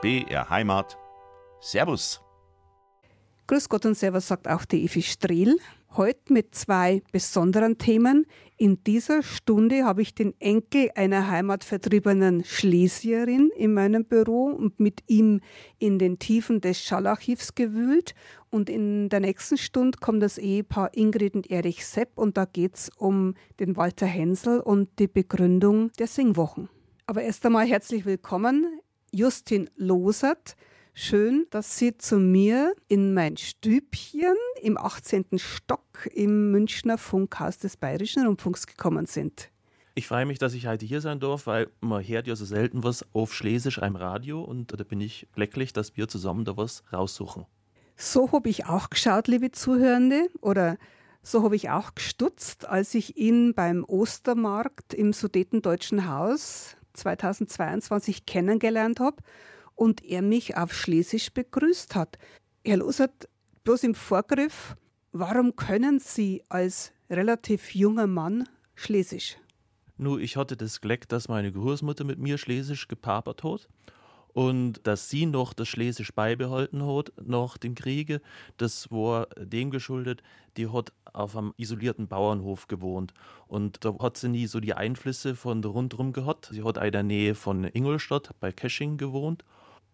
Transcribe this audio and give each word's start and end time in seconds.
BR 0.00 0.48
Heimat. 0.48 0.96
Servus. 1.60 2.22
Grüß 3.48 3.68
Gott 3.68 3.84
und 3.84 3.96
Servus 3.96 4.28
sagt 4.28 4.46
auch 4.46 4.64
die 4.64 4.84
Evi 4.84 5.02
Strehl. 5.02 5.56
Heute 5.96 6.32
mit 6.32 6.54
zwei 6.54 7.02
besonderen 7.10 7.78
Themen. 7.78 8.24
In 8.56 8.84
dieser 8.84 9.24
Stunde 9.24 9.84
habe 9.84 10.02
ich 10.02 10.14
den 10.14 10.40
Enkel 10.40 10.92
einer 10.94 11.28
heimatvertriebenen 11.28 12.44
Schlesierin 12.44 13.50
in 13.56 13.74
meinem 13.74 14.04
Büro 14.04 14.44
und 14.44 14.78
mit 14.78 15.02
ihm 15.08 15.40
in 15.80 15.98
den 15.98 16.20
Tiefen 16.20 16.60
des 16.60 16.80
Schallarchivs 16.80 17.56
gewühlt. 17.56 18.14
Und 18.50 18.70
in 18.70 19.08
der 19.08 19.18
nächsten 19.18 19.58
Stunde 19.58 19.98
kommt 19.98 20.22
das 20.22 20.38
Ehepaar 20.38 20.96
Ingrid 20.96 21.34
und 21.34 21.50
Erich 21.50 21.84
Sepp 21.84 22.16
und 22.16 22.36
da 22.36 22.44
geht 22.44 22.76
es 22.76 22.90
um 22.98 23.34
den 23.58 23.76
Walter 23.76 24.06
Hensel 24.06 24.60
und 24.60 24.96
die 25.00 25.08
Begründung 25.08 25.90
der 25.98 26.06
Singwochen. 26.06 26.68
Aber 27.06 27.22
erst 27.22 27.44
einmal 27.46 27.66
herzlich 27.66 28.04
willkommen, 28.04 28.80
Justin 29.12 29.70
Losert. 29.76 30.56
Schön, 30.94 31.46
dass 31.50 31.78
Sie 31.78 31.96
zu 31.96 32.18
mir 32.18 32.74
in 32.88 33.14
mein 33.14 33.36
Stübchen 33.36 34.34
im 34.62 34.76
18. 34.76 35.26
Stock 35.36 36.08
im 36.12 36.50
Münchner 36.50 36.98
Funkhaus 36.98 37.58
des 37.58 37.76
Bayerischen 37.76 38.26
Rundfunks 38.26 38.66
gekommen 38.66 39.06
sind. 39.06 39.50
Ich 39.94 40.06
freue 40.06 40.26
mich, 40.26 40.38
dass 40.38 40.54
ich 40.54 40.66
heute 40.66 40.86
hier 40.86 41.00
sein 41.00 41.20
darf, 41.20 41.46
weil 41.46 41.68
man 41.80 42.06
hört 42.06 42.26
ja 42.26 42.36
so 42.36 42.44
selten 42.44 42.84
was 42.84 43.04
auf 43.12 43.34
Schlesisch 43.34 43.82
einem 43.82 43.96
Radio 43.96 44.42
und 44.42 44.78
da 44.78 44.84
bin 44.84 45.00
ich 45.00 45.26
glücklich, 45.34 45.72
dass 45.72 45.96
wir 45.96 46.08
zusammen 46.08 46.44
da 46.44 46.56
was 46.56 46.82
raussuchen. 46.92 47.46
So 47.96 48.30
habe 48.30 48.48
ich 48.48 48.66
auch 48.66 48.90
geschaut, 48.90 49.26
liebe 49.26 49.50
Zuhörende, 49.50 50.28
oder 50.40 50.78
so 51.22 51.42
habe 51.42 51.56
ich 51.56 51.70
auch 51.70 51.94
gestutzt, 51.94 52.66
als 52.66 52.94
ich 52.94 53.16
ihn 53.16 53.54
beim 53.54 53.84
Ostermarkt 53.84 54.94
im 54.94 55.12
Sudetendeutschen 55.12 56.08
Haus 56.08 56.76
2022 56.98 58.26
kennengelernt 58.26 59.00
habe 59.00 59.22
und 59.74 60.04
er 60.04 60.22
mich 60.22 60.56
auf 60.56 60.72
Schlesisch 60.72 61.32
begrüßt 61.32 61.94
hat. 61.94 62.18
Herr 62.64 62.78
Losert, 62.78 63.28
bloß 63.64 63.84
im 63.84 63.94
Vorgriff, 63.94 64.76
warum 65.12 65.56
können 65.56 66.00
Sie 66.00 66.42
als 66.48 66.92
relativ 67.08 67.74
junger 67.74 68.06
Mann 68.06 68.48
Schlesisch? 68.74 69.36
Nur 69.96 70.20
ich 70.20 70.36
hatte 70.36 70.56
das 70.56 70.80
Glück, 70.80 71.08
dass 71.08 71.28
meine 71.28 71.52
Großmutter 71.52 72.04
mit 72.04 72.18
mir 72.18 72.38
Schlesisch 72.38 72.86
gepapert 72.86 73.42
hat 73.42 73.68
und 74.38 74.86
dass 74.86 75.10
sie 75.10 75.26
noch 75.26 75.52
das 75.52 75.66
Schlesisch 75.66 76.14
beibehalten 76.14 76.86
hat 76.86 77.10
nach 77.20 77.58
dem 77.58 77.74
Kriege, 77.74 78.20
das 78.56 78.88
war 78.88 79.26
dem 79.36 79.72
geschuldet, 79.72 80.22
die 80.56 80.68
hat 80.68 80.92
auf 81.12 81.36
einem 81.36 81.54
isolierten 81.56 82.06
Bauernhof 82.06 82.68
gewohnt 82.68 83.14
und 83.48 83.84
da 83.84 83.98
hat 83.98 84.16
sie 84.16 84.28
nie 84.28 84.46
so 84.46 84.60
die 84.60 84.74
Einflüsse 84.74 85.34
von 85.34 85.64
rundherum 85.64 86.12
gehabt. 86.12 86.50
Sie 86.52 86.62
hat 86.62 86.76
in 86.76 86.92
der 86.92 87.02
Nähe 87.02 87.34
von 87.34 87.64
Ingolstadt 87.64 88.30
bei 88.38 88.52
Kesching 88.52 88.96
gewohnt 88.96 89.42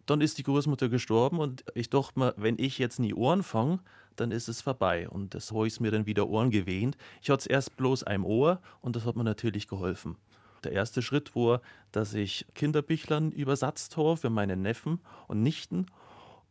dann 0.05 0.21
ist 0.21 0.37
die 0.37 0.43
Großmutter 0.43 0.91
gestorben 0.91 1.39
und 1.39 1.65
ich 1.75 1.89
dachte 1.89 2.19
mir, 2.19 2.35
wenn 2.37 2.59
ich 2.59 2.77
jetzt 2.77 3.01
nie 3.01 3.15
Ohren 3.15 3.43
fange, 3.43 3.79
dann 4.17 4.33
ist 4.33 4.49
es 4.49 4.61
vorbei. 4.61 5.09
Und 5.09 5.33
das 5.33 5.51
habe 5.51 5.67
ich 5.67 5.81
mir 5.81 5.91
dann 5.91 6.05
wieder 6.05 6.29
Ohren 6.29 6.51
gewähnt. 6.51 6.99
Ich 7.23 7.31
hatte 7.31 7.41
es 7.41 7.47
erst 7.47 7.77
bloß 7.79 8.03
ein 8.03 8.23
Ohr 8.23 8.61
und 8.83 8.97
das 8.97 9.07
hat 9.07 9.17
mir 9.17 9.25
natürlich 9.25 9.67
geholfen. 9.67 10.19
Der 10.65 10.73
erste 10.73 11.03
Schritt 11.03 11.35
war, 11.37 11.61
dass 11.93 12.15
ich 12.15 12.47
Kinderbüchlern 12.55 13.33
übersetzt 13.33 13.97
habe 13.97 14.17
für 14.17 14.31
meine 14.31 14.57
Neffen 14.57 15.01
und 15.29 15.43
Nichten. 15.43 15.87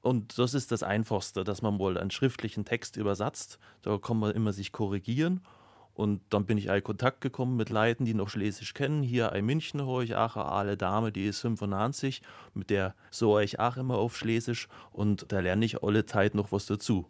Und 0.02 0.38
das 0.38 0.53
ist 0.53 0.72
das 0.72 0.83
Einfachste, 0.83 1.44
dass 1.44 1.61
man 1.61 1.80
wohl 1.80 1.97
einen 1.97 2.11
schriftlichen 2.11 2.66
Text 2.66 2.97
übersetzt. 2.97 3.59
Da 3.81 3.97
kann 3.97 4.19
man 4.19 4.36
immer 4.36 4.53
sich 4.53 4.72
korrigieren. 4.72 5.41
Und 5.94 6.22
dann 6.30 6.45
bin 6.45 6.58
ich 6.58 6.67
in 6.67 6.84
Kontakt 6.84 7.22
gekommen 7.22 7.56
mit 7.56 7.69
Leuten, 7.69 8.06
die 8.06 8.14
noch 8.14 8.30
Schlesisch 8.30 8.73
kennen. 8.73 9.03
Hier 9.03 9.31
in 9.34 9.45
München 9.45 9.86
habe 9.86 10.03
ich 10.03 10.16
auch 10.16 10.36
eine 10.36 10.45
alte 10.45 10.78
Dame, 10.78 11.11
die 11.11 11.25
ist 11.25 11.39
95, 11.41 12.22
mit 12.53 12.69
der 12.69 12.95
so 13.11 13.38
ich 13.39 13.59
auch 13.59 13.78
immer 13.78 13.97
auf 13.97 14.17
Schlesisch 14.17 14.67
und 14.91 15.31
da 15.31 15.40
lerne 15.40 15.66
ich 15.66 15.84
alle 15.84 16.06
Zeit 16.06 16.34
noch 16.34 16.52
was 16.52 16.66
dazu. 16.66 17.07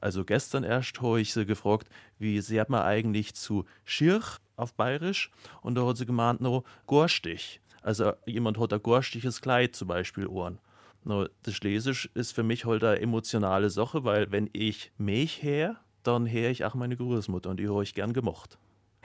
Also 0.00 0.24
gestern 0.24 0.64
erst 0.64 1.00
habe 1.00 1.20
ich 1.20 1.32
sie 1.32 1.46
gefragt, 1.46 1.88
wie 2.18 2.40
sagt 2.40 2.70
man 2.70 2.82
eigentlich 2.82 3.34
zu 3.34 3.64
Schirch 3.84 4.38
auf 4.58 4.74
Bayerisch? 4.74 5.30
Und 5.62 5.76
da 5.76 5.86
hat 5.86 5.96
sie 5.96 6.06
gemeint, 6.06 6.40
no, 6.40 6.64
gorstig. 6.86 7.60
Also 7.82 8.12
jemand 8.26 8.58
hat 8.58 8.72
ein 8.72 8.82
gorstiges 8.82 9.40
Kleid 9.40 9.76
zum 9.76 9.88
Beispiel 9.88 10.26
Ohren. 10.26 10.58
No, 11.04 11.26
das 11.42 11.54
Schlesisch 11.54 12.10
ist 12.14 12.32
für 12.32 12.42
mich 12.42 12.64
halt 12.64 12.84
eine 12.84 13.00
emotionale 13.00 13.70
Sache, 13.70 14.04
weil 14.04 14.30
wenn 14.30 14.50
ich 14.52 14.92
mich 14.98 15.42
her, 15.42 15.76
dann 16.02 16.30
höre 16.30 16.50
ich 16.50 16.64
auch 16.64 16.74
meine 16.74 16.96
Großmutter 16.96 17.50
und 17.50 17.60
die 17.60 17.68
habe 17.68 17.82
ich 17.82 17.94
gern 17.94 18.12
gemocht. 18.12 18.58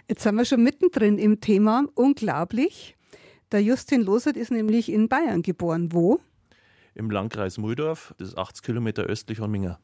Jetzt 0.09 0.23
sind 0.23 0.35
wir 0.35 0.45
schon 0.45 0.63
mittendrin 0.63 1.17
im 1.17 1.39
Thema. 1.39 1.85
Unglaublich. 1.95 2.95
Der 3.51 3.61
Justin 3.61 4.01
Losert 4.01 4.35
ist 4.35 4.51
nämlich 4.51 4.91
in 4.91 5.07
Bayern 5.07 5.43
geboren. 5.43 5.93
Wo? 5.93 6.19
Im 6.95 7.09
Landkreis 7.09 7.57
Muldorf, 7.57 8.13
das 8.17 8.29
ist 8.29 8.37
80 8.37 8.63
Kilometer 8.63 9.03
östlich 9.03 9.37
von 9.37 9.49
Minga. 9.49 9.79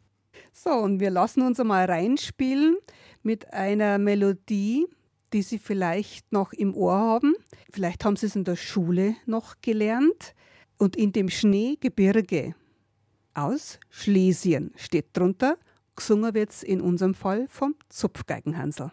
So, 0.51 0.71
und 0.71 0.99
wir 0.99 1.09
lassen 1.09 1.41
uns 1.41 1.59
einmal 1.59 1.85
reinspielen 1.85 2.77
mit 3.23 3.53
einer 3.53 3.97
Melodie, 3.97 4.87
die 5.33 5.41
Sie 5.41 5.59
vielleicht 5.59 6.31
noch 6.31 6.53
im 6.53 6.75
Ohr 6.75 6.97
haben. 6.97 7.35
Vielleicht 7.71 8.05
haben 8.05 8.15
Sie 8.15 8.25
es 8.25 8.35
in 8.35 8.43
der 8.43 8.55
Schule 8.55 9.15
noch 9.25 9.55
gelernt. 9.61 10.33
Und 10.77 10.95
in 10.95 11.11
dem 11.11 11.29
Schneegebirge 11.29 12.55
aus 13.33 13.79
Schlesien 13.89 14.71
steht 14.75 15.07
drunter 15.13 15.57
Gesungen 15.99 16.33
wird 16.33 16.51
es 16.51 16.63
in 16.63 16.79
unserem 16.79 17.13
Fall 17.13 17.47
vom 17.49 17.75
Zupfgeigenhansel. 17.89 18.89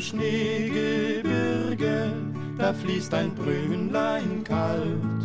Schneegebirge, 0.00 2.12
da 2.58 2.72
fließt 2.72 3.12
ein 3.14 3.34
Brünnlein 3.34 4.42
kalt 4.44 5.20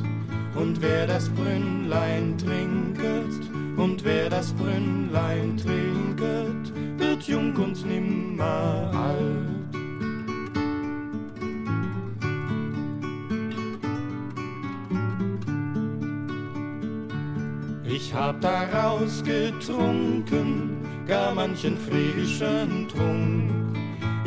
und 0.55 0.81
wer 0.81 1.05
das 1.07 1.29
Brünnlein 1.29 2.37
trinket, 2.37 3.49
und 3.77 4.03
wer 4.05 4.29
das 4.29 4.53
Brünnlein 4.53 5.57
trinket, 5.57 6.71
wird 6.97 7.23
jung 7.23 7.53
und 7.57 7.85
nimmer 7.85 8.89
alt. 8.93 9.75
Ich 17.83 18.13
hab 18.13 18.39
daraus 18.41 19.23
getrunken, 19.23 20.77
gar 21.05 21.33
manchen 21.33 21.77
frischen 21.77 22.87
Trunk. 22.87 23.64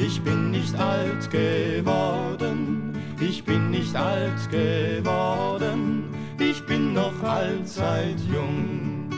Ich 0.00 0.22
bin 0.22 0.52
nicht 0.52 0.76
alt 0.76 1.28
geworden, 1.28 2.92
ich 3.20 3.44
bin 3.44 3.70
nicht 3.70 3.96
alt 3.96 4.48
geworden, 4.48 6.04
ich 6.38 6.64
bin 6.66 6.92
noch 6.92 7.20
allzeit 7.24 8.16
jung. 8.32 9.10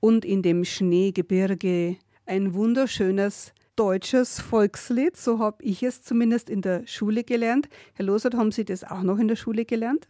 Und 0.00 0.26
in 0.26 0.42
dem 0.42 0.64
Schneegebirge 0.66 1.96
ein 2.26 2.52
wunderschönes 2.52 3.54
deutsches 3.76 4.40
Volkslied, 4.40 5.16
so 5.16 5.38
habe 5.38 5.64
ich 5.64 5.82
es 5.82 6.02
zumindest 6.02 6.50
in 6.50 6.60
der 6.60 6.86
Schule 6.86 7.24
gelernt. 7.24 7.70
Herr 7.94 8.04
Losert, 8.04 8.34
haben 8.34 8.52
Sie 8.52 8.66
das 8.66 8.84
auch 8.84 9.02
noch 9.02 9.18
in 9.18 9.28
der 9.28 9.36
Schule 9.36 9.64
gelernt? 9.64 10.06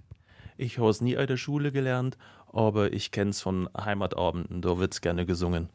Ich 0.62 0.78
habe 0.78 0.91
es 0.91 1.00
nie 1.00 1.15
in 1.15 1.27
der 1.27 1.37
Schule 1.37 1.73
gelernt, 1.73 2.17
aber 2.53 2.93
ich 2.93 3.11
kenne 3.11 3.31
es 3.31 3.41
von 3.41 3.69
Heimatabenden, 3.76 4.62
da 4.62 4.79
wird 4.79 4.94
es 4.94 5.00
gerne 5.00 5.26
gesungen. 5.26 5.69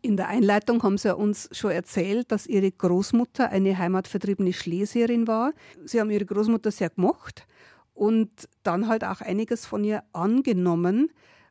In 0.00 0.16
der 0.16 0.28
Einleitung 0.28 0.82
haben 0.82 0.96
Sie 0.96 1.14
uns 1.14 1.50
schon 1.52 1.72
erzählt, 1.72 2.32
dass 2.32 2.46
Ihre 2.46 2.72
Großmutter 2.72 3.50
eine 3.50 3.76
heimatvertriebene 3.76 4.54
Schlesierin 4.54 5.26
war. 5.26 5.52
Sie 5.84 6.00
haben 6.00 6.10
Ihre 6.10 6.24
Großmutter 6.24 6.70
sehr 6.70 6.88
gemocht 6.88 7.46
und 7.92 8.30
dann 8.62 8.88
halt 8.88 9.04
auch 9.04 9.20
einiges 9.20 9.66
von 9.66 9.84
ihr 9.84 10.04
angenommen, 10.14 11.10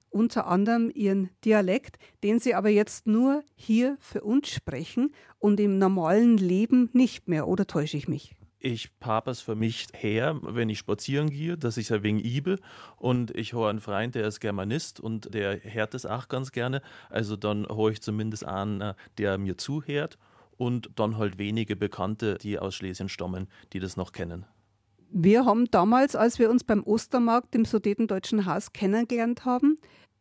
unter 0.09 0.47
anderem 0.47 0.89
ihren 0.92 1.30
Dialekt, 1.45 2.00
den 2.24 2.39
Sie 2.39 2.56
aber 2.56 2.69
jetzt 2.69 3.06
nur 3.06 3.44
hier 3.53 3.97
für 4.00 4.21
uns 4.21 4.50
sprechen 4.50 5.13
und 5.38 5.59
im 5.59 5.77
normalen 5.77 6.38
Leben 6.38 6.89
nicht 6.94 7.27
mehr, 7.27 7.47
oder 7.47 7.68
täusche 7.68 7.97
ich 7.97 8.07
mich? 8.07 8.38
Ich 8.59 9.00
pape 9.00 9.31
es 9.31 9.41
für 9.41 9.56
mich 9.56 9.88
her, 9.94 10.38
wenn 10.41 10.69
ich 10.69 10.79
spazieren 10.79 11.29
gehe, 11.29 11.57
dass 11.57 11.77
ich 11.77 11.91
ein 11.94 12.03
wenig 12.03 12.25
ibe 12.25 12.59
und 12.97 13.35
ich 13.35 13.53
habe 13.53 13.69
einen 13.69 13.79
Freund, 13.79 14.15
der 14.15 14.27
ist 14.27 14.39
Germanist 14.39 15.00
und 15.00 15.33
der 15.33 15.63
hört 15.63 15.94
es 15.94 16.06
auch 16.06 16.27
ganz 16.27 16.51
gerne, 16.51 16.81
also 17.09 17.35
dann 17.35 17.67
habe 17.67 17.91
ich 17.91 18.01
zumindest 18.01 18.45
einen, 18.45 18.81
äh, 18.81 18.94
der 19.17 19.38
mir 19.38 19.57
zuhört 19.57 20.17
und 20.57 20.89
dann 20.95 21.17
halt 21.17 21.38
wenige 21.38 21.75
Bekannte, 21.75 22.38
die 22.38 22.59
aus 22.59 22.75
Schlesien 22.75 23.07
stammen, 23.07 23.47
die 23.71 23.79
das 23.79 23.95
noch 23.95 24.11
kennen. 24.11 24.45
Wir 25.11 25.45
haben 25.45 25.65
damals, 25.71 26.15
als 26.15 26.38
wir 26.38 26.51
uns 26.51 26.63
beim 26.63 26.83
Ostermarkt 26.83 27.56
im 27.56 27.65
Sudetendeutschen 27.65 28.45
Haus 28.45 28.73
kennengelernt 28.73 29.45
haben, 29.45 29.79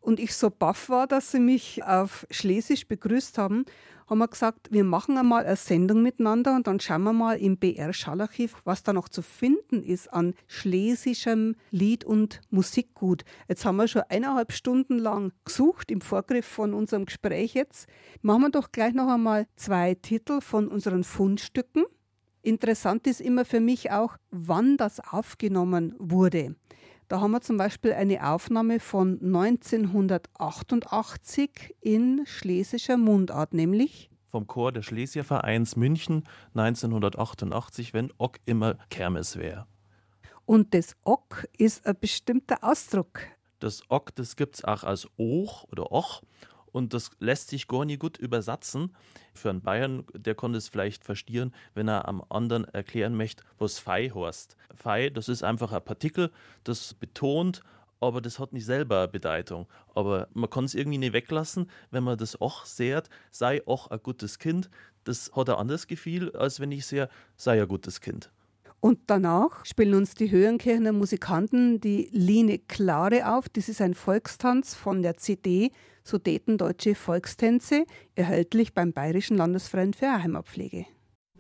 und 0.09 0.21
ich 0.21 0.35
so 0.35 0.49
baff 0.49 0.89
war, 0.89 1.07
dass 1.07 1.33
sie 1.33 1.39
mich 1.39 1.85
auf 1.85 2.27
Schlesisch 2.31 2.89
begrüßt 2.89 3.37
haben, 3.37 3.67
haben 4.09 4.21
wir 4.21 4.29
gesagt, 4.29 4.73
wir 4.73 4.83
machen 4.83 5.19
einmal 5.19 5.45
eine 5.45 5.55
Sendung 5.55 6.03
miteinander 6.03 6.57
und 6.57 6.67
dann 6.67 6.81
schauen 6.81 7.03
wir 7.03 7.13
mal 7.13 7.39
im 7.39 7.59
BR 7.59 7.93
Schallarchiv, 7.93 8.55
was 8.65 8.83
da 8.83 8.95
noch 8.95 9.11
zu 9.11 9.21
finden 9.21 9.83
ist 9.83 10.11
an 10.11 10.33
schlesischem 10.47 11.57
Lied- 11.71 12.07
und 12.07 12.41
Musikgut. 12.49 13.25
Jetzt 13.49 13.67
haben 13.67 13.77
wir 13.77 13.87
schon 13.87 14.01
eineinhalb 14.09 14.53
Stunden 14.53 14.99
lang 14.99 15.33
gesucht 15.45 15.91
im 15.91 16.01
Vorgriff 16.01 16.47
von 16.47 16.73
unserem 16.73 17.05
Gespräch 17.05 17.53
jetzt. 17.53 17.87
Machen 18.23 18.41
wir 18.41 18.51
doch 18.51 18.73
gleich 18.73 18.95
noch 18.95 19.13
einmal 19.13 19.47
zwei 19.57 19.93
Titel 19.95 20.41
von 20.41 20.69
unseren 20.69 21.05
Fundstücken. 21.05 21.85
Interessant 22.41 23.07
ist 23.07 23.21
immer 23.21 23.45
für 23.45 23.61
mich 23.61 23.91
auch, 23.91 24.17
wann 24.31 24.79
das 24.79 25.01
aufgenommen 25.01 25.95
wurde. 25.99 26.55
Da 27.09 27.21
haben 27.23 27.31
wir 27.31 27.41
zum 27.41 27.57
Beispiel 27.57 27.95
eine 27.95 28.29
Aufnahme 28.29 28.81
von 28.81 29.19
1988 29.23 31.75
in 31.81 32.27
schlesischer 32.27 32.99
Mundart, 32.99 33.55
nämlich 33.55 34.11
vom 34.31 34.47
Chor 34.47 34.73
des 34.73 34.85
Schlesiervereins 34.85 35.77
München 35.77 36.25
1988, 36.55 37.95
wenn 37.95 38.13
Ock 38.19 38.37
immer 38.45 38.75
Kermes 38.91 39.39
wäre. 39.39 39.67
Und 40.45 40.75
das 40.75 40.97
Ock 41.05 41.49
ist 41.57 41.87
ein 41.87 41.97
bestimmter 41.99 42.59
Ausdruck. 42.61 43.21
Das 43.59 43.81
Ock, 43.89 44.15
das 44.15 44.37
gibt 44.37 44.57
es 44.57 44.65
auch 44.65 44.85
als 44.85 45.09
Och 45.19 45.65
oder 45.73 45.91
Och 45.91 46.21
und 46.73 46.95
das 46.95 47.11
lässt 47.19 47.49
sich 47.49 47.69
gar 47.69 47.85
nicht 47.85 48.01
gut 48.01 48.19
übersetzen. 48.19 48.95
Für 49.35 49.51
einen 49.51 49.61
Bayern, 49.61 50.05
der 50.15 50.35
konnte 50.35 50.59
es 50.59 50.69
vielleicht 50.69 51.05
verstehen, 51.05 51.55
wenn 51.75 51.89
er 51.89 52.09
am 52.09 52.25
anderen 52.29 52.65
erklären 52.65 53.15
möchte, 53.17 53.45
was 53.59 53.79
Fei 53.79 54.11
heißt. 54.15 54.57
Fei, 54.75 55.11
das 55.11 55.29
ist 55.29 55.43
einfach 55.43 55.73
ein 55.73 55.85
Partikel, 55.85 56.31
das 56.65 56.95
betont, 56.95 57.63
aber 58.01 58.21
das 58.21 58.39
hat 58.39 58.53
nicht 58.53 58.67
selber 58.67 58.99
eine 59.01 59.09
Bedeutung. 59.09 59.67
Aber 59.95 60.29
man 60.33 60.51
kann 60.51 60.65
es 60.65 60.75
irgendwie 60.75 60.99
nicht 60.99 61.13
weglassen, 61.13 61.71
wenn 61.91 62.05
man 62.05 62.19
das 62.19 62.41
auch 62.41 62.65
sehrt, 62.65 63.09
sei 63.31 63.67
auch 63.67 63.89
ein 63.89 64.01
gutes 64.03 64.39
Kind. 64.39 64.71
Das 65.05 65.33
hat 65.35 65.49
ein 65.49 65.57
anderes 65.57 65.87
Gefühl, 65.87 66.35
als 66.37 66.61
wenn 66.61 66.73
ich 66.73 66.87
sehe, 66.87 67.09
sei 67.37 67.61
ein 67.61 67.69
gutes 67.69 68.01
Kind. 68.01 68.31
Und 68.81 69.01
danach 69.09 69.65
spielen 69.65 69.95
uns 69.95 70.15
die 70.15 70.31
Höhenkirchener 70.31 70.93
Musikanten 70.93 71.81
die 71.81 72.09
Line 72.13 72.59
Klare 72.59 73.35
auf. 73.35 73.49
Das 73.49 73.69
ist 73.69 73.81
ein 73.81 73.95
Volkstanz 73.95 74.75
von 74.75 75.03
der 75.03 75.17
CD 75.17 75.73
Sudetendeutsche 76.05 76.95
Volkstänze, 76.95 77.85
erhältlich 78.15 78.73
beim 78.73 78.93
Bayerischen 78.93 79.37
Landesverein 79.37 79.93
für 79.93 80.23
Heimatpflege. 80.23 80.87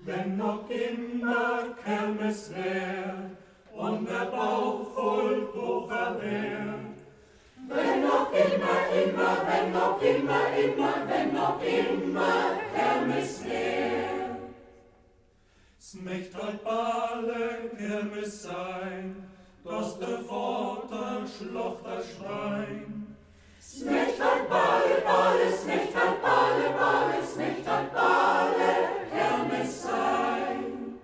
Wenn 0.04 0.36
noch 0.36 0.68
immer 0.68 1.76
Kermes 1.84 2.50
wär 2.54 3.30
und 3.72 4.08
der 4.08 4.26
Bauch 4.26 4.94
voll 4.94 5.48
Bucher 5.54 6.20
wär, 6.20 6.74
wenn 7.68 8.02
noch 8.02 8.32
immer, 8.32 8.78
immer, 9.04 9.36
wenn 9.46 9.72
noch 9.72 10.02
immer, 10.02 10.56
immer, 10.56 10.94
wenn 11.08 11.32
noch 11.34 11.62
immer 11.62 12.58
Kermes 12.74 13.44
wär. 13.44 14.38
Es 15.78 15.94
möcht 15.94 16.34
halt 16.34 16.66
alle 16.66 16.87
Kermes 17.78 18.42
sein, 18.42 19.28
dass 19.64 19.98
der 20.00 20.18
Vater 20.18 21.22
Schlochter 21.28 22.02
schreien. 22.02 23.16
Smecht 23.60 24.20
halt 24.20 24.48
Bale, 24.48 25.00
Bale, 25.04 25.52
smecht 25.52 25.94
halt 25.94 26.20
Bale, 26.20 26.70
Bale, 26.76 27.24
smecht 27.24 27.68
halt 27.68 27.92
Bale, 27.92 28.70
Hermes 29.12 29.82
sein. 29.84 30.98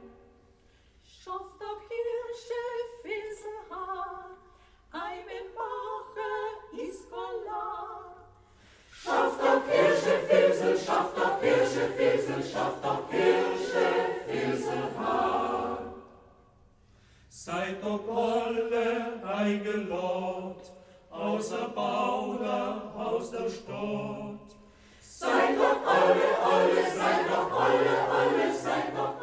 Schafft 1.05 1.61
auch 1.63 1.83
Hirsche, 1.93 2.65
Filsenhaar, 3.03 4.31
Eime 4.91 5.41
Mache, 5.55 6.83
Iskolar. 6.83 8.17
Schafft 8.91 9.41
auch 9.41 9.63
Hirsche, 9.71 10.19
Filsel, 10.29 10.77
schafft 10.77 11.17
auch 11.21 11.41
Hirsche, 11.41 11.89
Filsel, 11.97 12.43
schafft 12.43 12.85
auch 12.85 13.09
Hirsche, 13.11 13.87
Filsenhaar. 14.27 15.44
Seid 17.47 17.85
doch 17.85 18.01
alle 18.09 19.23
eingeladen, 19.23 20.55
außer 21.11 21.69
Bauder, 21.75 22.91
aus 22.97 23.33
der 23.33 23.51
Stadt. 23.51 24.49
Seid 25.03 25.59
doch 25.59 25.87
alle, 25.87 26.29
alle, 26.43 26.83
seid 26.97 27.29
doch 27.29 27.61
alle, 27.61 27.97
alle, 28.19 28.55
seid 28.55 28.97
doch 28.97 29.14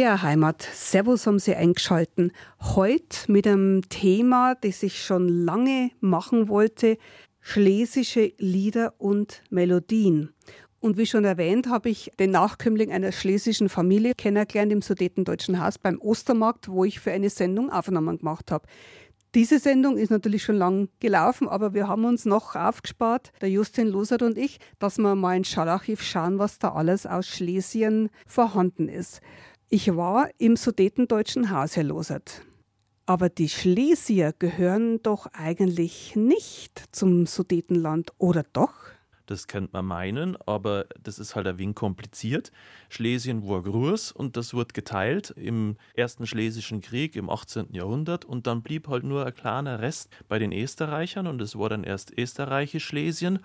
Bärheimat. 0.00 0.62
Servus 0.62 1.26
haben 1.26 1.38
Sie 1.38 1.54
eingeschalten. 1.54 2.32
Heute 2.58 3.30
mit 3.30 3.46
einem 3.46 3.86
Thema, 3.90 4.54
das 4.54 4.82
ich 4.82 5.04
schon 5.04 5.28
lange 5.28 5.90
machen 6.00 6.48
wollte: 6.48 6.96
Schlesische 7.38 8.32
Lieder 8.38 8.94
und 8.96 9.42
Melodien. 9.50 10.32
Und 10.78 10.96
wie 10.96 11.04
schon 11.04 11.26
erwähnt, 11.26 11.68
habe 11.68 11.90
ich 11.90 12.10
den 12.18 12.30
Nachkömmling 12.30 12.90
einer 12.90 13.12
schlesischen 13.12 13.68
Familie 13.68 14.14
kennengelernt 14.14 14.72
im 14.72 14.80
Sudetendeutschen 14.80 15.62
Haus 15.62 15.76
beim 15.76 16.00
Ostermarkt, 16.00 16.70
wo 16.70 16.84
ich 16.84 16.98
für 16.98 17.12
eine 17.12 17.28
Sendung 17.28 17.70
Aufnahmen 17.70 18.16
gemacht 18.16 18.50
habe. 18.50 18.66
Diese 19.34 19.58
Sendung 19.58 19.98
ist 19.98 20.10
natürlich 20.10 20.42
schon 20.42 20.56
lang 20.56 20.88
gelaufen, 21.00 21.46
aber 21.46 21.74
wir 21.74 21.88
haben 21.88 22.06
uns 22.06 22.24
noch 22.24 22.56
aufgespart, 22.56 23.32
der 23.42 23.50
Justin 23.50 23.86
Losert 23.86 24.22
und 24.22 24.38
ich, 24.38 24.60
dass 24.78 24.96
wir 24.96 25.14
mal 25.14 25.36
ins 25.36 25.48
Schallarchiv 25.48 26.02
schauen, 26.02 26.38
was 26.38 26.58
da 26.58 26.72
alles 26.72 27.06
aus 27.06 27.28
Schlesien 27.28 28.08
vorhanden 28.26 28.88
ist. 28.88 29.20
Ich 29.72 29.94
war 29.94 30.28
im 30.38 30.56
Sudetendeutschen 30.56 31.52
Haus, 31.52 31.76
Herr 31.76 31.84
Losert. 31.84 32.42
Aber 33.06 33.28
die 33.28 33.48
Schlesier 33.48 34.34
gehören 34.36 35.00
doch 35.04 35.28
eigentlich 35.32 36.16
nicht 36.16 36.82
zum 36.90 37.24
Sudetenland, 37.24 38.10
oder 38.18 38.44
doch? 38.52 38.74
Das 39.26 39.46
könnte 39.46 39.70
man 39.74 39.86
meinen, 39.86 40.36
aber 40.44 40.86
das 41.00 41.20
ist 41.20 41.36
halt 41.36 41.46
ein 41.46 41.58
wenig 41.58 41.76
kompliziert. 41.76 42.50
Schlesien 42.88 43.48
war 43.48 43.62
groß 43.62 44.10
und 44.10 44.36
das 44.36 44.54
wurde 44.54 44.72
geteilt 44.72 45.30
im 45.36 45.76
Ersten 45.94 46.26
Schlesischen 46.26 46.80
Krieg 46.80 47.14
im 47.14 47.30
18. 47.30 47.72
Jahrhundert 47.72 48.24
und 48.24 48.48
dann 48.48 48.62
blieb 48.62 48.88
halt 48.88 49.04
nur 49.04 49.24
ein 49.24 49.34
kleiner 49.34 49.78
Rest 49.78 50.10
bei 50.28 50.40
den 50.40 50.52
Österreichern 50.52 51.28
und 51.28 51.40
es 51.40 51.56
war 51.56 51.68
dann 51.68 51.84
erst 51.84 52.10
Österreichisch 52.18 52.84
Schlesien 52.84 53.38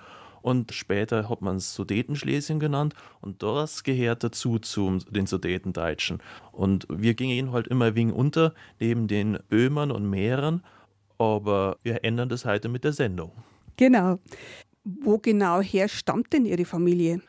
und 0.45 0.73
später 0.73 1.27
hat 1.27 1.41
man 1.41 1.55
es 1.55 1.73
Sudetenschlesien 1.73 2.59
genannt 2.59 2.93
und 3.19 3.41
das 3.41 3.83
gehört 3.83 4.23
dazu 4.23 4.59
zu 4.59 4.99
den 5.09 5.25
Sudetendeutschen. 5.25 6.19
Und 6.51 6.85
wir 6.87 7.15
gingen 7.15 7.51
halt 7.51 7.65
immer 7.65 7.95
wegen 7.95 8.13
unter, 8.13 8.53
neben 8.79 9.07
den 9.07 9.39
Böhmern 9.49 9.89
und 9.89 10.07
Mährern, 10.07 10.63
aber 11.17 11.77
wir 11.81 12.03
ändern 12.03 12.29
das 12.29 12.45
heute 12.45 12.69
mit 12.69 12.83
der 12.83 12.93
Sendung. 12.93 13.31
Genau. 13.77 14.19
Wo 14.83 15.17
genau 15.17 15.61
her 15.61 15.87
stammt 15.87 16.31
denn 16.31 16.45
Ihre 16.45 16.65
Familie? 16.65 17.21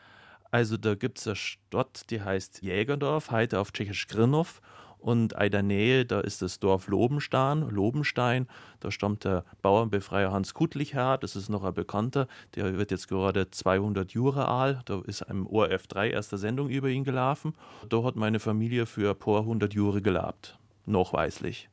Also 0.51 0.77
da 0.77 0.93
gibt 0.93 1.17
es 1.17 1.25
eine 1.25 1.35
Stadt, 1.37 2.11
die 2.11 2.21
heißt 2.21 2.61
Jägerdorf, 2.61 3.31
heute 3.31 3.59
auf 3.59 3.71
Tschechisch 3.71 4.05
Grinov. 4.07 4.61
Und 4.99 5.33
in 5.33 5.51
der 5.51 5.63
Nähe, 5.63 6.05
da 6.05 6.19
ist 6.19 6.41
das 6.41 6.59
Dorf 6.59 6.87
Lobenstein, 6.87 7.61
Lobenstein. 7.69 8.47
Da 8.79 8.91
stammt 8.91 9.23
der 9.23 9.45
Bauernbefreier 9.61 10.31
Hans 10.31 10.53
Kutlich 10.53 10.93
her. 10.93 11.17
Das 11.17 11.35
ist 11.35 11.49
noch 11.49 11.63
ein 11.63 11.73
Bekannter. 11.73 12.27
Der 12.55 12.77
wird 12.77 12.91
jetzt 12.91 13.07
gerade 13.07 13.49
200 13.49 14.13
Jahre 14.13 14.47
alt. 14.47 14.81
Da 14.85 15.01
ist 15.05 15.23
einem 15.23 15.47
ORF 15.47 15.87
3 15.87 16.09
erste 16.09 16.37
Sendung 16.37 16.69
über 16.69 16.89
ihn 16.89 17.03
gelaufen. 17.03 17.53
Da 17.89 18.03
hat 18.03 18.15
meine 18.15 18.39
Familie 18.39 18.85
für 18.85 19.11
ein 19.11 19.19
paar 19.19 19.45
hundert 19.45 19.73
Jahre 19.73 20.01
gelebt. 20.01 20.57
Nachweislich. 20.85 21.69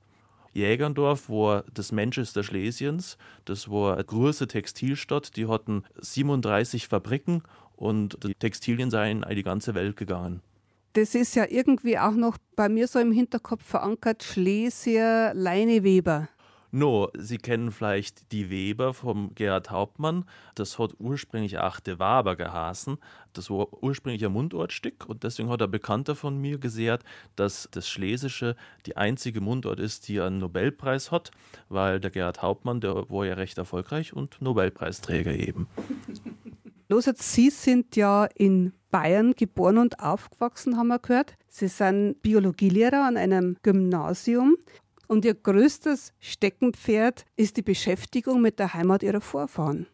Jägerndorf 0.52 1.28
war 1.28 1.64
das 1.74 1.90
Manchester 1.90 2.44
Schlesiens. 2.44 3.18
Das 3.44 3.68
war 3.68 3.94
eine 3.94 4.04
große 4.04 4.46
Textilstadt. 4.46 5.36
Die 5.36 5.48
hatten 5.48 5.82
37 6.00 6.86
Fabriken 6.86 7.42
und 7.76 8.22
die 8.22 8.34
Textilien 8.34 8.90
seien 8.90 9.24
in 9.24 9.34
die 9.34 9.42
ganze 9.42 9.74
Welt 9.74 9.96
gegangen. 9.96 10.40
Das 10.94 11.16
ist 11.16 11.34
ja 11.34 11.44
irgendwie 11.48 11.98
auch 11.98 12.12
noch 12.12 12.38
bei 12.54 12.68
mir 12.68 12.86
so 12.86 13.00
im 13.00 13.10
Hinterkopf 13.10 13.64
verankert, 13.64 14.22
Schlesier 14.22 15.32
Leineweber. 15.34 16.28
No, 16.70 17.08
Sie 17.16 17.38
kennen 17.38 17.72
vielleicht 17.72 18.30
die 18.30 18.48
Weber 18.48 18.94
vom 18.94 19.34
Gerhard 19.34 19.72
Hauptmann. 19.72 20.24
Das 20.54 20.78
hat 20.78 20.94
ursprünglich 21.00 21.58
auch 21.58 21.80
de 21.80 21.98
Waber 21.98 22.36
geheißen. 22.36 22.98
Das 23.32 23.50
war 23.50 23.72
ursprünglich 23.82 24.24
ein 24.24 24.32
Mundortstück 24.32 25.06
und 25.08 25.24
deswegen 25.24 25.50
hat 25.50 25.62
ein 25.62 25.70
Bekannter 25.70 26.14
von 26.14 26.40
mir 26.40 26.58
gesehrt, 26.58 27.02
dass 27.34 27.68
das 27.72 27.88
Schlesische 27.88 28.54
die 28.86 28.96
einzige 28.96 29.40
Mundort 29.40 29.80
ist, 29.80 30.06
die 30.06 30.20
einen 30.20 30.38
Nobelpreis 30.38 31.10
hat, 31.10 31.32
weil 31.68 31.98
der 31.98 32.12
Gerhard 32.12 32.42
Hauptmann, 32.42 32.80
der 32.80 33.10
war 33.10 33.26
ja 33.26 33.34
recht 33.34 33.58
erfolgreich 33.58 34.12
und 34.12 34.40
Nobelpreisträger 34.40 35.32
eben. 35.32 35.66
Los 36.88 37.06
jetzt, 37.06 37.32
Sie 37.32 37.48
sind 37.48 37.96
ja 37.96 38.26
in 38.34 38.74
Bayern 38.90 39.34
geboren 39.34 39.78
und 39.78 40.00
aufgewachsen, 40.00 40.76
haben 40.76 40.88
wir 40.88 40.98
gehört. 40.98 41.34
Sie 41.48 41.68
sind 41.68 42.20
Biologielehrer 42.20 43.06
an 43.06 43.16
einem 43.16 43.56
Gymnasium 43.62 44.56
und 45.08 45.24
Ihr 45.24 45.34
größtes 45.34 46.12
Steckenpferd 46.20 47.24
ist 47.36 47.56
die 47.56 47.62
Beschäftigung 47.62 48.42
mit 48.42 48.58
der 48.58 48.74
Heimat 48.74 49.02
Ihrer 49.02 49.22
Vorfahren. 49.22 49.86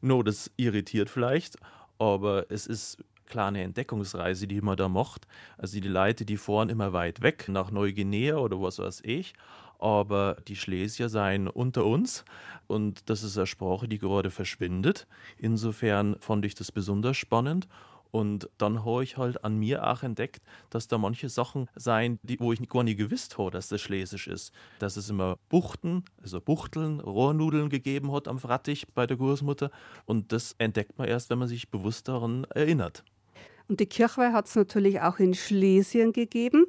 No, 0.00 0.22
das 0.22 0.50
irritiert 0.56 1.10
vielleicht, 1.10 1.56
aber 1.98 2.50
es 2.50 2.66
ist 2.66 3.04
klar 3.26 3.48
eine 3.48 3.62
Entdeckungsreise, 3.62 4.46
die 4.46 4.60
man 4.62 4.76
da 4.76 4.88
macht. 4.88 5.26
Also 5.58 5.80
die 5.80 5.88
Leute, 5.88 6.24
die 6.24 6.38
fahren 6.38 6.70
immer 6.70 6.94
weit 6.94 7.22
weg, 7.22 7.46
nach 7.48 7.70
Neuguinea 7.70 8.36
oder 8.36 8.60
was 8.60 8.78
weiß 8.78 9.02
ich. 9.04 9.34
Aber 9.82 10.36
die 10.46 10.54
Schlesier 10.54 11.08
seien 11.08 11.48
unter 11.48 11.84
uns 11.84 12.24
und 12.68 13.10
das 13.10 13.24
ist 13.24 13.36
eine 13.36 13.48
Sprache, 13.48 13.88
die 13.88 13.98
gerade 13.98 14.30
verschwindet. 14.30 15.08
Insofern 15.38 16.14
fand 16.20 16.44
ich 16.44 16.54
das 16.54 16.70
besonders 16.70 17.16
spannend 17.16 17.66
und 18.12 18.48
dann 18.58 18.84
habe 18.84 19.02
ich 19.02 19.16
halt 19.16 19.42
an 19.42 19.58
mir 19.58 19.84
auch 19.84 20.04
entdeckt, 20.04 20.40
dass 20.70 20.86
da 20.86 20.98
manche 20.98 21.28
Sachen 21.28 21.68
seien, 21.74 22.20
die, 22.22 22.38
wo 22.38 22.52
ich 22.52 22.68
gar 22.68 22.84
nicht 22.84 22.98
gewusst 22.98 23.38
habe, 23.38 23.50
dass 23.50 23.68
das 23.68 23.80
Schlesisch 23.80 24.28
ist. 24.28 24.52
Dass 24.78 24.96
es 24.96 25.10
immer 25.10 25.38
Buchten, 25.48 26.04
also 26.22 26.40
Buchteln, 26.40 27.00
Rohrnudeln 27.00 27.68
gegeben 27.68 28.12
hat 28.12 28.28
am 28.28 28.38
Frattich 28.38 28.86
bei 28.94 29.08
der 29.08 29.16
Großmutter. 29.16 29.72
Und 30.04 30.30
das 30.30 30.54
entdeckt 30.58 30.96
man 30.96 31.08
erst, 31.08 31.28
wenn 31.30 31.38
man 31.38 31.48
sich 31.48 31.70
bewusst 31.70 32.06
daran 32.06 32.44
erinnert. 32.50 33.02
Und 33.66 33.80
die 33.80 33.86
Kirchweih 33.86 34.32
hat 34.32 34.46
es 34.46 34.54
natürlich 34.54 35.00
auch 35.00 35.18
in 35.18 35.34
Schlesien 35.34 36.12
gegeben. 36.12 36.66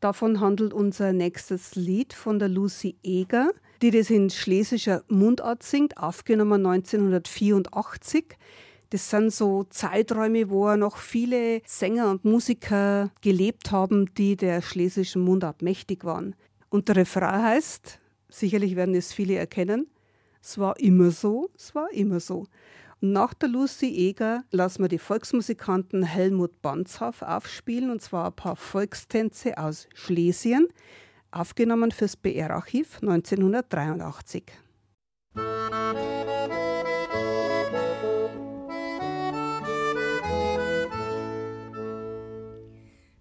Davon 0.00 0.40
handelt 0.40 0.72
unser 0.72 1.12
nächstes 1.12 1.74
Lied 1.74 2.12
von 2.12 2.38
der 2.38 2.48
Lucy 2.48 2.96
Eger, 3.02 3.50
die 3.82 3.90
das 3.90 4.10
in 4.10 4.30
schlesischer 4.30 5.02
Mundart 5.08 5.62
singt, 5.62 5.98
aufgenommen 5.98 6.64
1984. 6.64 8.36
Das 8.90 9.10
sind 9.10 9.32
so 9.32 9.64
Zeiträume, 9.64 10.50
wo 10.50 10.74
noch 10.76 10.96
viele 10.96 11.60
Sänger 11.66 12.10
und 12.10 12.24
Musiker 12.24 13.10
gelebt 13.20 13.70
haben, 13.70 14.14
die 14.14 14.36
der 14.36 14.62
schlesischen 14.62 15.22
Mundart 15.22 15.62
mächtig 15.62 16.04
waren. 16.04 16.34
Und 16.70 16.88
der 16.88 16.96
Refrain 16.96 17.42
heißt, 17.42 18.00
sicherlich 18.28 18.76
werden 18.76 18.94
es 18.94 19.12
viele 19.12 19.34
erkennen, 19.34 19.88
es 20.40 20.58
war 20.58 20.78
immer 20.78 21.10
so, 21.10 21.50
es 21.56 21.74
war 21.74 21.90
immer 21.92 22.20
so. 22.20 22.46
Nach 23.00 23.32
der 23.32 23.48
Lucy 23.48 23.86
Eger 23.86 24.42
lassen 24.50 24.82
wir 24.82 24.88
die 24.88 24.98
Volksmusikanten 24.98 26.02
Helmut 26.02 26.60
Banzhoff 26.62 27.22
aufspielen, 27.22 27.92
und 27.92 28.02
zwar 28.02 28.26
ein 28.26 28.32
paar 28.32 28.56
Volkstänze 28.56 29.56
aus 29.56 29.86
Schlesien, 29.94 30.66
aufgenommen 31.30 31.92
fürs 31.92 32.16
BR-Archiv 32.16 32.98
1983. 33.00 34.42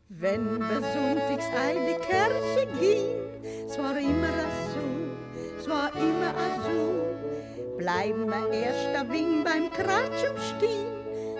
Wenn 0.10 0.58
wir 0.58 0.82
sonntags 0.82 1.46
eine 1.56 2.00
Kirche 2.00 2.68
gehen, 2.80 3.68
es 3.68 3.78
war 3.78 3.96
immer 3.96 4.28
so, 4.74 5.60
es 5.60 5.70
war 5.70 5.92
immer 5.96 6.34
so. 6.64 7.17
Bleiben 7.88 8.28
wir 8.28 8.52
erst 8.52 8.94
ein 8.98 9.44
beim 9.46 9.72
Kratschen 9.72 10.36
stehen, 10.58 10.92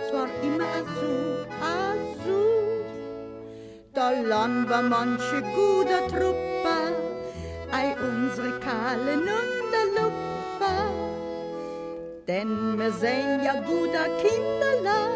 es 0.02 0.14
war 0.14 0.30
immer 0.42 0.78
so, 0.96 1.44
so. 2.24 2.40
Da 3.94 4.12
lernen 4.12 4.70
wir 4.70 4.82
manche 4.82 5.42
gute 5.42 6.08
Truppe, 6.08 6.78
ei 7.70 7.94
unsere 8.00 8.58
Kahlen 8.62 9.24
und. 9.24 9.58
Denn 12.30 12.80
wir 12.80 12.94
sehen 12.94 13.44
ja 13.44 13.56
guter 13.60 14.08
Kinderla, 14.22 15.08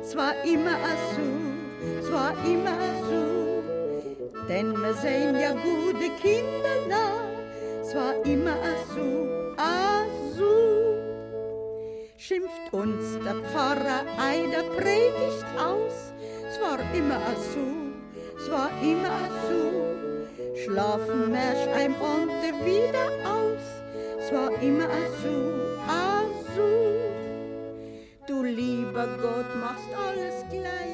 es 0.00 0.16
war 0.16 0.32
immer 0.44 0.78
so 1.16 1.98
es 2.00 2.12
war 2.12 2.34
immer 2.44 2.78
so. 3.10 3.64
Denn 4.48 4.80
wir 4.80 4.94
sehen 4.94 5.40
ja 5.40 5.50
gute 5.54 6.08
Kinder 6.22 6.78
da, 6.88 7.82
es 7.82 7.96
war 7.96 8.14
immer 8.24 8.56
so, 8.94 9.26
so. 9.56 10.27
Schimpft 12.20 12.72
uns 12.72 13.16
der 13.24 13.36
Pfarrer 13.48 14.02
einer 14.18 14.64
Predigt 14.76 15.46
aus, 15.56 16.12
es 16.50 16.60
war 16.60 16.80
immer 16.92 17.20
so, 17.54 18.36
es 18.36 18.50
war 18.50 18.70
immer 18.82 19.20
so. 19.48 20.56
Schlafen 20.56 21.30
mersch 21.30 21.68
ein 21.76 21.94
Ponte 21.94 22.52
wieder 22.64 23.06
aus, 23.24 23.62
es 24.18 24.32
war 24.32 24.50
immer 24.60 24.88
so, 25.22 25.78
ah 25.86 26.24
so. 26.56 26.98
Du 28.26 28.42
lieber 28.42 29.06
Gott 29.22 29.54
machst 29.60 29.88
alles 29.94 30.44
Gleiche 30.50 30.87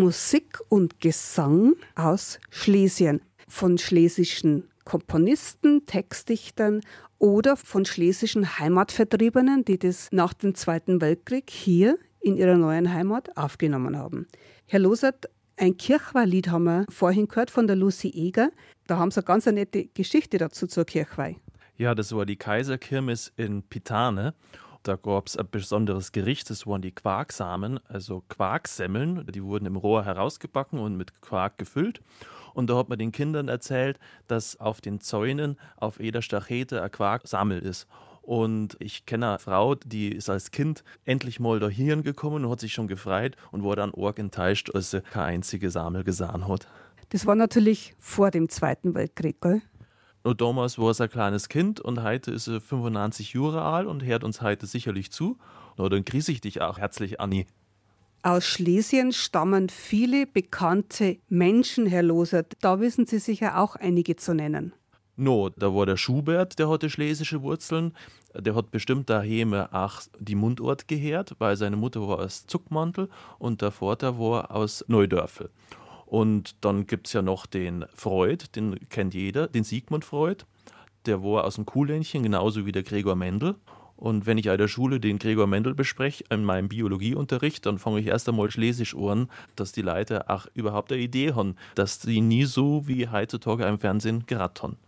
Musik 0.00 0.58
und 0.70 1.00
Gesang 1.00 1.74
aus 1.94 2.40
Schlesien 2.48 3.20
von 3.48 3.76
schlesischen 3.76 4.64
Komponisten, 4.84 5.84
Textdichtern 5.84 6.80
oder 7.18 7.56
von 7.56 7.84
schlesischen 7.84 8.58
Heimatvertriebenen, 8.58 9.66
die 9.66 9.78
das 9.78 10.08
nach 10.10 10.32
dem 10.32 10.54
Zweiten 10.54 11.02
Weltkrieg 11.02 11.50
hier 11.50 11.98
in 12.18 12.36
ihrer 12.36 12.56
neuen 12.56 12.92
Heimat 12.92 13.36
aufgenommen 13.36 13.96
haben. 13.96 14.26
Herr 14.66 14.80
Losert, 14.80 15.28
ein 15.58 15.76
Kirchweihlied 15.76 16.48
haben 16.48 16.64
wir 16.64 16.86
vorhin 16.88 17.28
gehört 17.28 17.50
von 17.50 17.66
der 17.66 17.76
Lucy 17.76 18.08
Eger. 18.08 18.50
Da 18.86 18.96
haben 18.96 19.10
sie 19.10 19.20
eine 19.20 19.26
ganz 19.26 19.44
nette 19.44 19.84
Geschichte 19.88 20.38
dazu 20.38 20.66
zur 20.66 20.86
Kirchweih. 20.86 21.36
Ja, 21.76 21.94
das 21.94 22.14
war 22.14 22.24
die 22.24 22.36
Kaiserkirmes 22.36 23.32
in 23.36 23.62
Pitane. 23.62 24.34
Da 24.82 24.96
gab 24.96 25.26
es 25.26 25.36
ein 25.36 25.46
besonderes 25.50 26.12
Gericht, 26.12 26.48
das 26.48 26.66
waren 26.66 26.80
die 26.80 26.92
Quarksamen, 26.92 27.80
also 27.86 28.22
Quarksemmeln. 28.28 29.26
Die 29.30 29.44
wurden 29.44 29.66
im 29.66 29.76
Rohr 29.76 30.04
herausgebacken 30.04 30.78
und 30.78 30.96
mit 30.96 31.20
Quark 31.20 31.58
gefüllt. 31.58 32.00
Und 32.54 32.70
da 32.70 32.76
hat 32.76 32.88
man 32.88 32.98
den 32.98 33.12
Kindern 33.12 33.48
erzählt, 33.48 33.98
dass 34.26 34.58
auf 34.58 34.80
den 34.80 35.00
Zäunen 35.00 35.58
auf 35.76 36.00
jeder 36.00 36.22
Stachete 36.22 36.82
ein 36.82 36.90
Quarksammel 36.90 37.60
ist. 37.60 37.86
Und 38.22 38.76
ich 38.80 39.06
kenne 39.06 39.28
eine 39.28 39.38
Frau, 39.38 39.74
die 39.74 40.12
ist 40.12 40.30
als 40.30 40.50
Kind 40.50 40.82
endlich 41.04 41.40
mal 41.40 41.58
da 41.58 41.68
hierhin 41.68 42.02
gekommen 42.02 42.44
und 42.44 42.50
hat 42.50 42.60
sich 42.60 42.72
schon 42.72 42.88
gefreut 42.88 43.36
und 43.50 43.64
war 43.64 43.76
dann 43.76 43.92
arg 43.94 44.18
enttäuscht, 44.18 44.70
als 44.74 44.90
sie 44.90 45.02
keine 45.02 45.26
einzige 45.26 45.70
Samel 45.70 46.04
gesehen 46.04 46.48
hat. 46.48 46.68
Das 47.10 47.26
war 47.26 47.34
natürlich 47.34 47.94
vor 47.98 48.30
dem 48.30 48.48
Zweiten 48.48 48.94
Weltkrieg, 48.94 49.40
gell? 49.40 49.62
Damals 50.22 50.78
war 50.78 50.92
sie 50.92 51.04
ein 51.04 51.10
kleines 51.10 51.48
Kind 51.48 51.80
und 51.80 52.02
heute 52.02 52.30
ist 52.30 52.44
sie 52.44 52.60
95 52.60 53.32
Jahre 53.32 53.62
alt 53.62 53.86
und 53.86 54.04
hört 54.04 54.22
uns 54.22 54.42
heute 54.42 54.66
sicherlich 54.66 55.10
zu. 55.10 55.38
Na, 55.78 55.88
dann 55.88 56.04
grüße 56.04 56.30
ich 56.30 56.42
dich 56.42 56.60
auch 56.60 56.78
herzlich, 56.78 57.20
Anni. 57.20 57.46
Aus 58.22 58.44
Schlesien 58.44 59.12
stammen 59.12 59.70
viele 59.70 60.26
bekannte 60.26 61.16
Menschen, 61.30 61.86
Herr 61.86 62.02
Losert. 62.02 62.52
Da 62.60 62.78
wissen 62.78 63.06
Sie 63.06 63.18
sicher 63.18 63.58
auch 63.58 63.76
einige 63.76 64.16
zu 64.16 64.34
nennen. 64.34 64.74
No, 65.16 65.48
da 65.48 65.74
war 65.74 65.86
der 65.86 65.96
Schubert, 65.96 66.58
der 66.58 66.68
hatte 66.68 66.90
schlesische 66.90 67.40
Wurzeln. 67.42 67.94
Der 68.34 68.54
hat 68.54 68.70
bestimmt 68.70 69.08
daheim 69.08 69.54
auch 69.54 70.02
die 70.18 70.34
Mundort 70.34 70.86
gehört, 70.86 71.34
weil 71.38 71.56
seine 71.56 71.76
Mutter 71.76 72.06
war 72.06 72.18
aus 72.18 72.46
Zuckmantel 72.46 73.08
und 73.38 73.62
der 73.62 73.70
Vater 73.70 74.18
war 74.18 74.50
aus 74.50 74.84
Neudörfel. 74.86 75.50
Und 76.10 76.56
dann 76.64 76.88
gibt 76.88 77.06
es 77.06 77.12
ja 77.12 77.22
noch 77.22 77.46
den 77.46 77.84
Freud, 77.94 78.46
den 78.56 78.80
kennt 78.88 79.14
jeder, 79.14 79.46
den 79.46 79.62
Sigmund 79.62 80.04
Freud. 80.04 80.44
Der 81.06 81.22
war 81.22 81.44
aus 81.44 81.54
dem 81.54 81.66
Kuhländchen, 81.66 82.24
genauso 82.24 82.66
wie 82.66 82.72
der 82.72 82.82
Gregor 82.82 83.14
Mendel. 83.14 83.54
Und 83.94 84.26
wenn 84.26 84.36
ich 84.36 84.50
an 84.50 84.58
der 84.58 84.66
Schule 84.66 84.98
den 84.98 85.20
Gregor 85.20 85.46
Mendel 85.46 85.72
bespreche, 85.72 86.24
in 86.28 86.42
meinem 86.42 86.68
Biologieunterricht, 86.68 87.64
dann 87.64 87.78
fange 87.78 88.00
ich 88.00 88.08
erst 88.08 88.28
einmal 88.28 88.50
Schlesisch 88.50 88.96
an, 88.96 89.28
dass 89.54 89.70
die 89.70 89.82
Leute 89.82 90.28
auch 90.28 90.46
überhaupt 90.54 90.90
eine 90.90 91.00
Idee 91.00 91.34
haben, 91.34 91.54
dass 91.76 92.00
die 92.00 92.20
nie 92.20 92.44
so 92.44 92.88
wie 92.88 93.08
heutzutage 93.08 93.64
im 93.66 93.78
Fernsehen 93.78 94.26
geraten. 94.26 94.78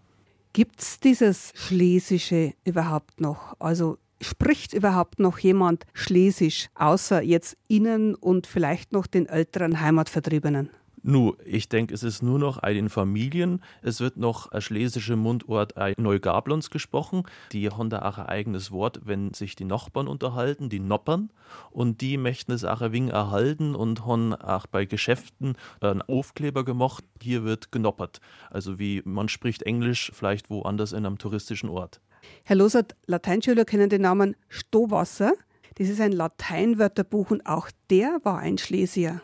Gibt 0.52 0.82
es 0.82 0.98
dieses 0.98 1.52
Schlesische 1.54 2.54
überhaupt 2.64 3.20
noch? 3.20 3.54
Also 3.60 3.96
spricht 4.20 4.72
überhaupt 4.72 5.20
noch 5.20 5.38
jemand 5.38 5.84
Schlesisch, 5.92 6.68
außer 6.74 7.22
jetzt 7.22 7.56
Ihnen 7.68 8.16
und 8.16 8.48
vielleicht 8.48 8.90
noch 8.90 9.06
den 9.06 9.26
älteren 9.26 9.80
Heimatvertriebenen? 9.80 10.70
Nu, 11.04 11.34
ich 11.44 11.68
denke, 11.68 11.92
es 11.94 12.04
ist 12.04 12.22
nur 12.22 12.38
noch 12.38 12.58
ein 12.58 12.76
den 12.76 12.88
Familien. 12.88 13.60
Es 13.82 14.00
wird 14.00 14.16
noch 14.16 14.52
ein 14.52 14.60
schlesischer 14.60 15.16
Mundort 15.16 15.76
ein 15.76 15.94
Neugablons 15.98 16.70
gesprochen. 16.70 17.24
Die 17.50 17.68
haben 17.68 17.90
da 17.90 18.02
auch 18.02 18.18
ein 18.18 18.26
eigenes 18.26 18.70
Wort, 18.70 19.00
wenn 19.04 19.34
sich 19.34 19.56
die 19.56 19.64
Nachbarn 19.64 20.06
unterhalten, 20.06 20.68
die 20.68 20.78
Noppern. 20.78 21.30
Und 21.72 22.00
die 22.00 22.18
möchten 22.18 22.52
es 22.52 22.64
auch 22.64 22.82
ein 22.82 22.92
wenig 22.92 23.12
erhalten 23.12 23.74
und 23.74 24.06
haben 24.06 24.32
auch 24.34 24.68
bei 24.68 24.84
Geschäften 24.84 25.56
einen 25.80 26.02
Aufkleber 26.02 26.64
gemacht. 26.64 27.04
Hier 27.20 27.42
wird 27.42 27.72
genoppert. 27.72 28.20
Also 28.50 28.78
wie 28.78 29.02
man 29.04 29.28
spricht 29.28 29.64
Englisch 29.64 30.12
vielleicht 30.14 30.50
woanders 30.50 30.92
in 30.92 31.04
einem 31.04 31.18
touristischen 31.18 31.68
Ort. 31.68 32.00
Herr 32.44 32.56
Losert, 32.56 32.94
Lateinschüler 33.06 33.64
kennen 33.64 33.88
den 33.88 34.02
Namen 34.02 34.36
Stowasser. 34.48 35.32
Das 35.78 35.88
ist 35.88 36.00
ein 36.00 36.12
Lateinwörterbuch 36.12 37.32
und 37.32 37.44
auch 37.44 37.70
der 37.90 38.20
war 38.22 38.38
ein 38.38 38.58
Schlesier 38.58 39.20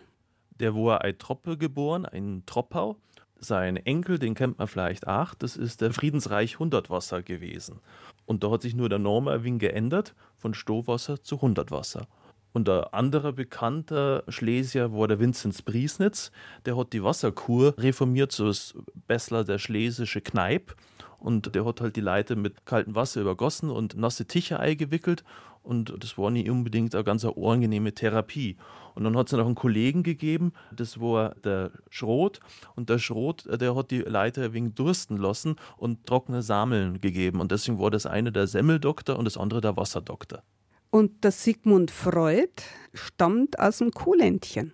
der 0.60 0.74
war 0.74 1.02
ein 1.02 1.18
Troppe 1.18 1.56
geboren, 1.56 2.06
ein 2.06 2.42
Troppau. 2.46 2.96
Sein 3.40 3.76
Enkel, 3.76 4.18
den 4.18 4.34
kennt 4.34 4.58
man 4.58 4.66
vielleicht 4.66 5.06
auch, 5.06 5.34
das 5.34 5.56
ist 5.56 5.80
der 5.80 5.92
Friedensreich 5.92 6.58
Hundertwasser 6.58 7.22
gewesen. 7.22 7.80
Und 8.26 8.42
da 8.42 8.50
hat 8.50 8.62
sich 8.62 8.74
nur 8.74 8.88
der 8.88 8.98
Name 8.98 9.30
ein 9.30 9.44
wenig 9.44 9.60
geändert, 9.60 10.14
von 10.36 10.54
Stohwasser 10.54 11.22
zu 11.22 11.40
Hundertwasser. 11.40 12.08
Und 12.52 12.66
der 12.66 12.92
andere 12.94 13.32
bekannte 13.32 14.24
Schlesier 14.28 14.92
war 14.92 15.06
der 15.06 15.20
Vinzenz 15.20 15.62
Briesnitz. 15.62 16.32
Der 16.64 16.76
hat 16.76 16.92
die 16.92 17.04
Wasserkur 17.04 17.74
reformiert, 17.78 18.32
so 18.32 18.46
das 18.46 18.74
Bessler 19.06 19.44
der 19.44 19.58
schlesische 19.58 20.20
Kneip. 20.20 20.74
Und 21.18 21.54
der 21.54 21.64
hat 21.64 21.80
halt 21.80 21.96
die 21.96 22.00
Leute 22.00 22.36
mit 22.36 22.64
kaltem 22.64 22.94
Wasser 22.94 23.20
übergossen 23.20 23.70
und 23.70 23.96
nasse 23.96 24.26
Tücher 24.26 24.60
eingewickelt. 24.60 25.24
Und 25.68 25.92
das 26.02 26.16
war 26.16 26.30
nicht 26.30 26.48
unbedingt 26.48 26.94
eine 26.94 27.04
ganz 27.04 27.26
angenehme 27.26 27.92
Therapie. 27.92 28.56
Und 28.94 29.04
dann 29.04 29.18
hat 29.18 29.26
es 29.26 29.34
noch 29.34 29.44
einen 29.44 29.54
Kollegen 29.54 30.02
gegeben, 30.02 30.54
das 30.74 30.98
war 30.98 31.34
der 31.44 31.72
Schrot. 31.90 32.40
Und 32.74 32.88
der 32.88 32.98
Schrot, 32.98 33.44
der 33.60 33.76
hat 33.76 33.90
die 33.90 33.98
Leute 33.98 34.54
wenig 34.54 34.76
dursten 34.76 35.18
lassen 35.18 35.56
und 35.76 36.06
trockene 36.06 36.40
Sameln 36.40 37.02
gegeben. 37.02 37.38
Und 37.38 37.52
deswegen 37.52 37.78
war 37.78 37.90
das 37.90 38.06
eine 38.06 38.32
der 38.32 38.46
Semmeldoktor 38.46 39.18
und 39.18 39.26
das 39.26 39.36
andere 39.36 39.60
der 39.60 39.76
Wasserdoktor. 39.76 40.42
Und 40.88 41.22
der 41.22 41.32
Sigmund 41.32 41.90
Freud 41.90 42.62
stammt 42.94 43.58
aus 43.58 43.76
dem 43.76 43.90
Kuhländchen. 43.90 44.72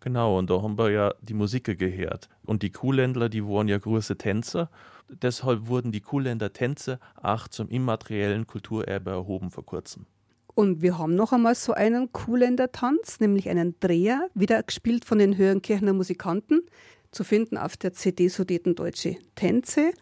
Genau, 0.00 0.36
und 0.36 0.50
da 0.50 0.60
haben 0.62 0.76
wir 0.76 0.90
ja 0.90 1.14
die 1.22 1.34
Musik 1.34 1.78
gehört. 1.78 2.28
Und 2.44 2.64
die 2.64 2.70
Kuhländler, 2.70 3.28
die 3.28 3.44
waren 3.44 3.68
ja 3.68 3.78
große 3.78 4.18
Tänzer. 4.18 4.68
Deshalb 5.08 5.68
wurden 5.68 5.92
die 5.92 6.00
Kuhländer 6.00 6.52
Tänze 6.52 6.98
auch 7.22 7.46
zum 7.46 7.68
immateriellen 7.68 8.48
Kulturerbe 8.48 9.12
erhoben 9.12 9.52
vor 9.52 9.64
kurzem. 9.64 10.06
Und 10.54 10.82
wir 10.82 10.98
haben 10.98 11.16
noch 11.16 11.32
einmal 11.32 11.56
so 11.56 11.72
einen 11.72 12.12
Kuhländer 12.12 12.70
Tanz, 12.70 13.18
nämlich 13.18 13.48
einen 13.48 13.74
Dreher, 13.80 14.28
wieder 14.34 14.62
gespielt 14.62 15.04
von 15.04 15.18
den 15.18 15.36
Höhenkirchener 15.36 15.92
Musikanten, 15.92 16.62
zu 17.10 17.24
finden 17.24 17.58
auf 17.58 17.76
der 17.76 17.92
CD 17.92 18.28
Sudeten 18.28 18.74
Deutsche 18.74 19.16
Tänze. 19.34 19.92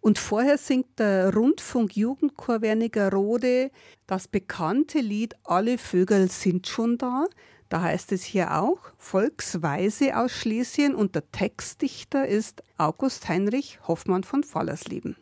Und 0.00 0.18
vorher 0.18 0.58
singt 0.58 0.98
der 0.98 1.34
Rundfunk 1.34 1.96
Jugendchor 1.96 2.62
Wernigerode 2.62 3.70
das 4.06 4.28
bekannte 4.28 5.00
Lied 5.00 5.34
Alle 5.44 5.76
Vögel 5.76 6.30
sind 6.30 6.66
schon 6.66 6.96
da. 6.96 7.26
Da 7.68 7.82
heißt 7.82 8.12
es 8.12 8.22
hier 8.22 8.58
auch 8.58 8.78
Volksweise 8.96 10.16
aus 10.16 10.32
Schlesien 10.32 10.94
und 10.94 11.14
der 11.14 11.30
Textdichter 11.32 12.26
ist 12.26 12.62
August 12.78 13.28
Heinrich 13.28 13.80
Hoffmann 13.86 14.24
von 14.24 14.42
Fallersleben. 14.42 15.16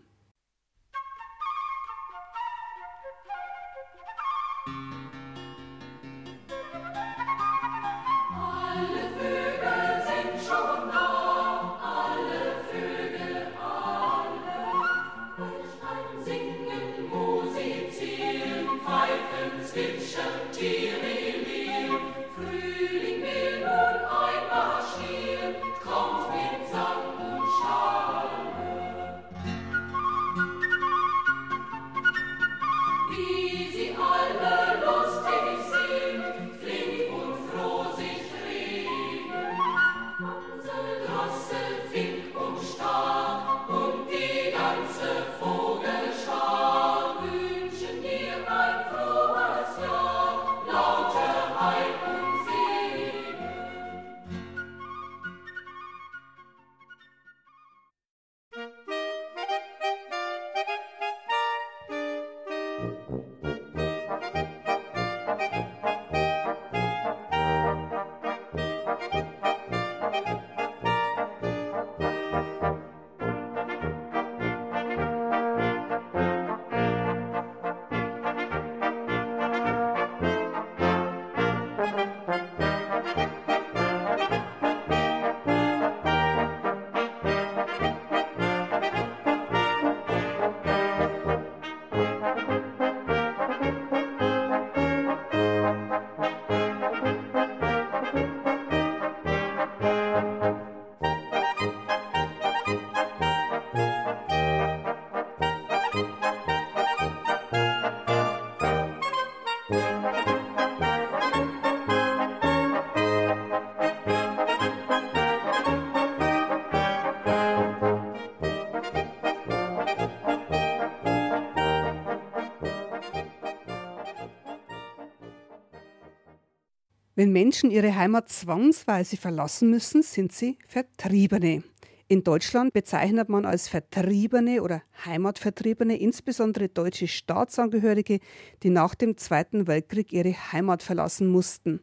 Wenn 127.18 127.32
Menschen 127.32 127.70
ihre 127.70 127.96
Heimat 127.96 128.28
zwangsweise 128.28 129.16
verlassen 129.16 129.70
müssen, 129.70 130.02
sind 130.02 130.32
sie 130.32 130.58
Vertriebene. 130.68 131.62
In 132.08 132.22
Deutschland 132.22 132.74
bezeichnet 132.74 133.30
man 133.30 133.46
als 133.46 133.68
Vertriebene 133.68 134.62
oder 134.62 134.82
Heimatvertriebene 135.06 135.96
insbesondere 135.96 136.68
deutsche 136.68 137.08
Staatsangehörige, 137.08 138.18
die 138.62 138.68
nach 138.68 138.94
dem 138.94 139.16
Zweiten 139.16 139.66
Weltkrieg 139.66 140.12
ihre 140.12 140.34
Heimat 140.52 140.82
verlassen 140.82 141.28
mussten. 141.28 141.80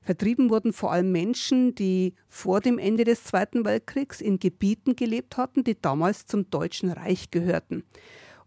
Vertrieben 0.00 0.50
wurden 0.50 0.72
vor 0.72 0.90
allem 0.90 1.12
Menschen, 1.12 1.76
die 1.76 2.14
vor 2.28 2.60
dem 2.60 2.80
Ende 2.80 3.04
des 3.04 3.22
Zweiten 3.22 3.64
Weltkriegs 3.64 4.20
in 4.20 4.40
Gebieten 4.40 4.96
gelebt 4.96 5.36
hatten, 5.36 5.62
die 5.62 5.80
damals 5.80 6.26
zum 6.26 6.50
Deutschen 6.50 6.90
Reich 6.90 7.30
gehörten. 7.30 7.84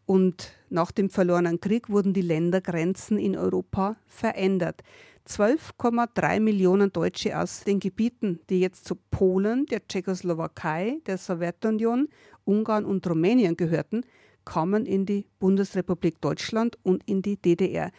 Und 0.05 0.51
nach 0.69 0.91
dem 0.91 1.09
verlorenen 1.09 1.61
Krieg 1.61 1.89
wurden 1.89 2.13
die 2.13 2.21
Ländergrenzen 2.21 3.17
in 3.17 3.37
Europa 3.37 3.95
verändert. 4.05 4.83
12,3 5.27 6.39
Millionen 6.39 6.91
Deutsche 6.91 7.39
aus 7.39 7.63
den 7.63 7.79
Gebieten, 7.79 8.39
die 8.49 8.59
jetzt 8.59 8.85
zu 8.85 8.95
Polen, 8.95 9.65
der 9.65 9.87
Tschechoslowakei, 9.87 10.99
der 11.07 11.17
Sowjetunion, 11.17 12.09
Ungarn 12.43 12.85
und 12.85 13.07
Rumänien 13.07 13.57
gehörten, 13.57 14.05
kamen 14.45 14.85
in 14.85 15.05
die 15.05 15.25
Bundesrepublik 15.39 16.21
Deutschland 16.21 16.77
und 16.83 17.03
in 17.07 17.21
die 17.21 17.37
DDR. 17.37 17.91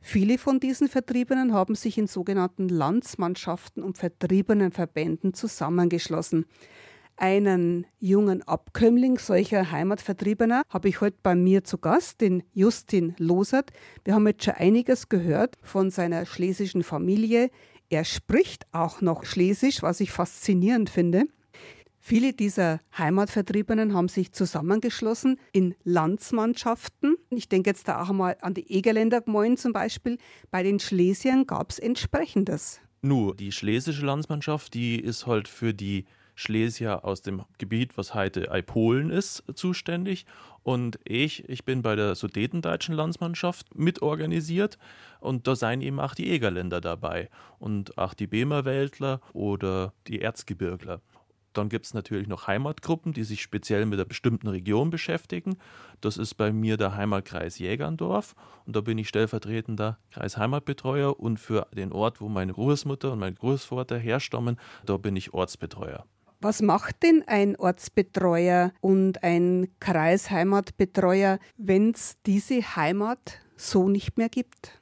Viele 0.00 0.36
von 0.36 0.58
diesen 0.58 0.88
Vertriebenen 0.88 1.54
haben 1.54 1.76
sich 1.76 1.96
in 1.96 2.08
sogenannten 2.08 2.68
Landsmannschaften 2.68 3.84
und 3.84 3.98
Vertriebenenverbänden 3.98 5.32
zusammengeschlossen. 5.32 6.46
Einen 7.22 7.86
jungen 8.00 8.42
Abkömmling 8.42 9.16
solcher 9.16 9.70
Heimatvertriebener 9.70 10.62
habe 10.68 10.88
ich 10.88 11.00
heute 11.00 11.18
bei 11.22 11.36
mir 11.36 11.62
zu 11.62 11.78
Gast, 11.78 12.20
den 12.20 12.42
Justin 12.52 13.14
Losert. 13.16 13.70
Wir 14.04 14.14
haben 14.14 14.26
jetzt 14.26 14.42
schon 14.42 14.54
einiges 14.54 15.08
gehört 15.08 15.56
von 15.62 15.92
seiner 15.92 16.26
schlesischen 16.26 16.82
Familie. 16.82 17.50
Er 17.90 18.04
spricht 18.04 18.66
auch 18.72 19.02
noch 19.02 19.24
Schlesisch, 19.24 19.84
was 19.84 20.00
ich 20.00 20.10
faszinierend 20.10 20.90
finde. 20.90 21.26
Viele 22.00 22.32
dieser 22.32 22.80
Heimatvertriebenen 22.98 23.94
haben 23.94 24.08
sich 24.08 24.32
zusammengeschlossen 24.32 25.38
in 25.52 25.76
Landsmannschaften. 25.84 27.14
Ich 27.30 27.48
denke 27.48 27.70
jetzt 27.70 27.86
da 27.86 28.02
auch 28.02 28.10
mal 28.10 28.36
an 28.40 28.54
die 28.54 28.68
Egerländer 28.68 29.20
Gmein 29.20 29.56
zum 29.56 29.72
Beispiel. 29.72 30.18
Bei 30.50 30.64
den 30.64 30.80
Schlesiern 30.80 31.46
gab 31.46 31.70
es 31.70 31.78
entsprechendes. 31.78 32.80
Nur 33.00 33.36
die 33.36 33.52
schlesische 33.52 34.04
Landsmannschaft, 34.04 34.74
die 34.74 34.98
ist 34.98 35.28
halt 35.28 35.46
für 35.46 35.72
die 35.72 36.04
Schlesier 36.34 37.04
aus 37.04 37.22
dem 37.22 37.42
Gebiet, 37.58 37.96
was 37.96 38.14
heute 38.14 38.50
Eipolen 38.50 39.10
ist, 39.10 39.44
zuständig. 39.54 40.26
Und 40.62 40.98
ich, 41.04 41.48
ich 41.48 41.64
bin 41.64 41.82
bei 41.82 41.96
der 41.96 42.14
sudetendeutschen 42.14 42.94
Landsmannschaft 42.94 43.74
mitorganisiert 43.76 44.78
und 45.20 45.46
da 45.46 45.56
seien 45.56 45.80
eben 45.80 45.98
auch 45.98 46.14
die 46.14 46.30
Egerländer 46.30 46.80
dabei 46.80 47.28
und 47.58 47.98
auch 47.98 48.14
die 48.14 48.26
Bemerwäldler 48.28 49.20
oder 49.32 49.92
die 50.06 50.20
Erzgebirgler. 50.20 51.00
Dann 51.52 51.68
gibt 51.68 51.84
es 51.86 51.94
natürlich 51.94 52.28
noch 52.28 52.46
Heimatgruppen, 52.46 53.12
die 53.12 53.24
sich 53.24 53.42
speziell 53.42 53.84
mit 53.86 53.98
einer 53.98 54.06
bestimmten 54.06 54.48
Region 54.48 54.90
beschäftigen. 54.90 55.58
Das 56.00 56.16
ist 56.16 56.34
bei 56.34 56.52
mir 56.52 56.76
der 56.76 56.96
Heimatkreis 56.96 57.58
Jägerndorf 57.58 58.34
und 58.64 58.74
da 58.74 58.80
bin 58.80 58.98
ich 58.98 59.08
stellvertretender 59.08 59.98
Kreisheimatbetreuer 60.12 61.18
und 61.18 61.38
für 61.38 61.66
den 61.74 61.92
Ort, 61.92 62.20
wo 62.20 62.28
meine 62.28 62.52
Großmutter 62.52 63.12
und 63.12 63.18
mein 63.18 63.34
Großvater 63.34 63.98
herstammen, 63.98 64.58
da 64.86 64.96
bin 64.96 65.16
ich 65.16 65.34
Ortsbetreuer. 65.34 66.06
Was 66.44 66.60
macht 66.60 67.04
denn 67.04 67.22
ein 67.28 67.54
Ortsbetreuer 67.54 68.72
und 68.80 69.22
ein 69.22 69.68
Kreisheimatbetreuer, 69.78 71.38
wenn 71.56 71.92
es 71.92 72.16
diese 72.26 72.60
Heimat 72.74 73.38
so 73.56 73.88
nicht 73.88 74.18
mehr 74.18 74.28
gibt? 74.28 74.81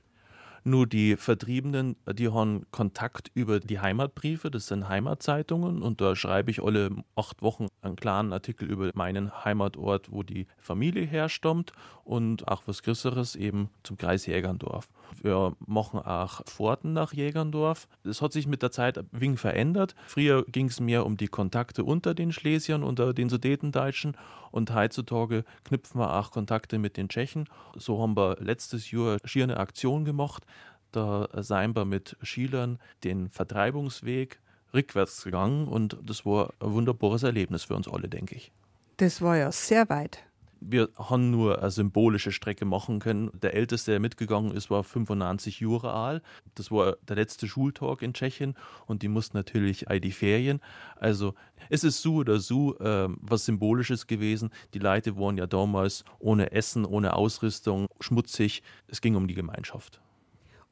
Nur 0.64 0.86
die 0.86 1.16
Vertriebenen, 1.16 1.96
die 2.12 2.28
haben 2.28 2.66
Kontakt 2.70 3.30
über 3.34 3.60
die 3.60 3.80
Heimatbriefe, 3.80 4.50
das 4.50 4.66
sind 4.66 4.88
Heimatzeitungen 4.88 5.82
und 5.82 6.00
da 6.00 6.14
schreibe 6.14 6.50
ich 6.50 6.62
alle 6.62 6.90
acht 7.16 7.42
Wochen 7.42 7.68
einen 7.82 7.96
klaren 7.96 8.32
Artikel 8.32 8.70
über 8.70 8.90
meinen 8.94 9.44
Heimatort, 9.44 10.12
wo 10.12 10.22
die 10.22 10.46
Familie 10.58 11.06
herstammt 11.06 11.72
und 12.04 12.48
auch 12.48 12.62
was 12.66 12.82
Größeres 12.82 13.36
eben 13.36 13.70
zum 13.82 13.96
Kreis 13.96 14.26
Jägerndorf. 14.26 14.88
Wir 15.22 15.54
machen 15.66 16.00
auch 16.00 16.42
Fahrten 16.46 16.92
nach 16.92 17.12
Jägerndorf. 17.12 17.88
Das 18.04 18.22
hat 18.22 18.32
sich 18.32 18.46
mit 18.46 18.62
der 18.62 18.70
Zeit 18.70 18.98
ein 18.98 19.08
wenig 19.12 19.40
verändert. 19.40 19.94
Früher 20.06 20.44
ging 20.44 20.66
es 20.66 20.80
mehr 20.80 21.06
um 21.06 21.16
die 21.16 21.28
Kontakte 21.28 21.84
unter 21.84 22.14
den 22.14 22.32
Schlesiern, 22.32 22.82
unter 22.82 23.14
den 23.14 23.28
Sudetendeutschen 23.28 24.16
und 24.50 24.74
heutzutage 24.74 25.44
knüpfen 25.64 26.00
wir 26.00 26.16
auch 26.16 26.30
Kontakte 26.30 26.78
mit 26.78 26.96
den 26.96 27.08
Tschechen. 27.08 27.48
So 27.76 28.00
haben 28.02 28.16
wir 28.16 28.36
letztes 28.40 28.90
Jahr 28.90 29.18
schier 29.24 29.44
eine 29.44 29.58
Aktion 29.58 30.04
gemacht. 30.04 30.44
Da 30.92 31.28
seien 31.42 31.74
wir 31.74 31.84
mit 31.84 32.16
Schülern 32.22 32.78
den 33.04 33.30
Vertreibungsweg 33.30 34.40
rückwärts 34.72 35.24
gegangen 35.24 35.66
und 35.68 35.96
das 36.02 36.24
war 36.24 36.52
ein 36.60 36.72
wunderbares 36.72 37.22
Erlebnis 37.22 37.64
für 37.64 37.74
uns 37.74 37.88
alle, 37.88 38.08
denke 38.08 38.36
ich. 38.36 38.52
Das 38.96 39.22
war 39.22 39.36
ja 39.36 39.50
sehr 39.50 39.88
weit 39.88 40.24
wir 40.60 40.90
haben 40.96 41.30
nur 41.30 41.58
eine 41.58 41.70
symbolische 41.70 42.32
Strecke 42.32 42.64
machen 42.64 43.00
können. 43.00 43.30
Der 43.40 43.54
älteste, 43.54 43.92
der 43.92 44.00
mitgegangen 44.00 44.52
ist, 44.52 44.70
war 44.70 44.84
95 44.84 45.60
Jahre 45.60 45.92
alt. 45.92 46.22
Das 46.54 46.70
war 46.70 46.96
der 47.08 47.16
letzte 47.16 47.48
Schultag 47.48 48.02
in 48.02 48.12
Tschechien 48.12 48.54
und 48.86 49.02
die 49.02 49.08
mussten 49.08 49.36
natürlich 49.36 49.88
all 49.88 50.00
die 50.00 50.12
Ferien. 50.12 50.60
Also 50.96 51.34
es 51.70 51.82
ist 51.82 52.02
so 52.02 52.16
oder 52.16 52.38
so 52.38 52.78
äh, 52.78 53.08
was 53.20 53.46
Symbolisches 53.46 54.06
gewesen. 54.06 54.50
Die 54.74 54.78
Leute 54.78 55.16
waren 55.16 55.38
ja 55.38 55.46
damals 55.46 56.04
ohne 56.18 56.52
Essen, 56.52 56.84
ohne 56.84 57.14
Ausrüstung, 57.14 57.86
schmutzig. 58.00 58.62
Es 58.86 59.00
ging 59.00 59.16
um 59.16 59.26
die 59.26 59.34
Gemeinschaft. 59.34 60.00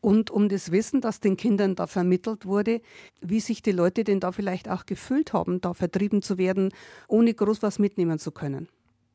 Und 0.01 0.31
um 0.31 0.49
das 0.49 0.71
Wissen, 0.71 1.01
das 1.01 1.21
den 1.21 1.37
Kindern 1.37 1.75
da 1.75 1.87
vermittelt 1.87 2.47
wurde, 2.47 2.81
wie 3.21 3.41
sich 3.41 3.63
die 3.63 3.73
Leute 3.73 4.05
denn 4.05 4.21
da 4.21 4.33
vielleicht 4.33 4.69
auch 4.69 4.87
gefühlt 4.87 5.33
haben, 5.33 5.61
da 5.61 5.75
vertrieben 5.75 6.23
zu 6.23 6.39
werden, 6.39 6.71
ohne 7.09 7.35
groß 7.35 7.63
was 7.63 7.79
mitnehmen 7.79 8.19
zu 8.19 8.31
können 8.31 8.69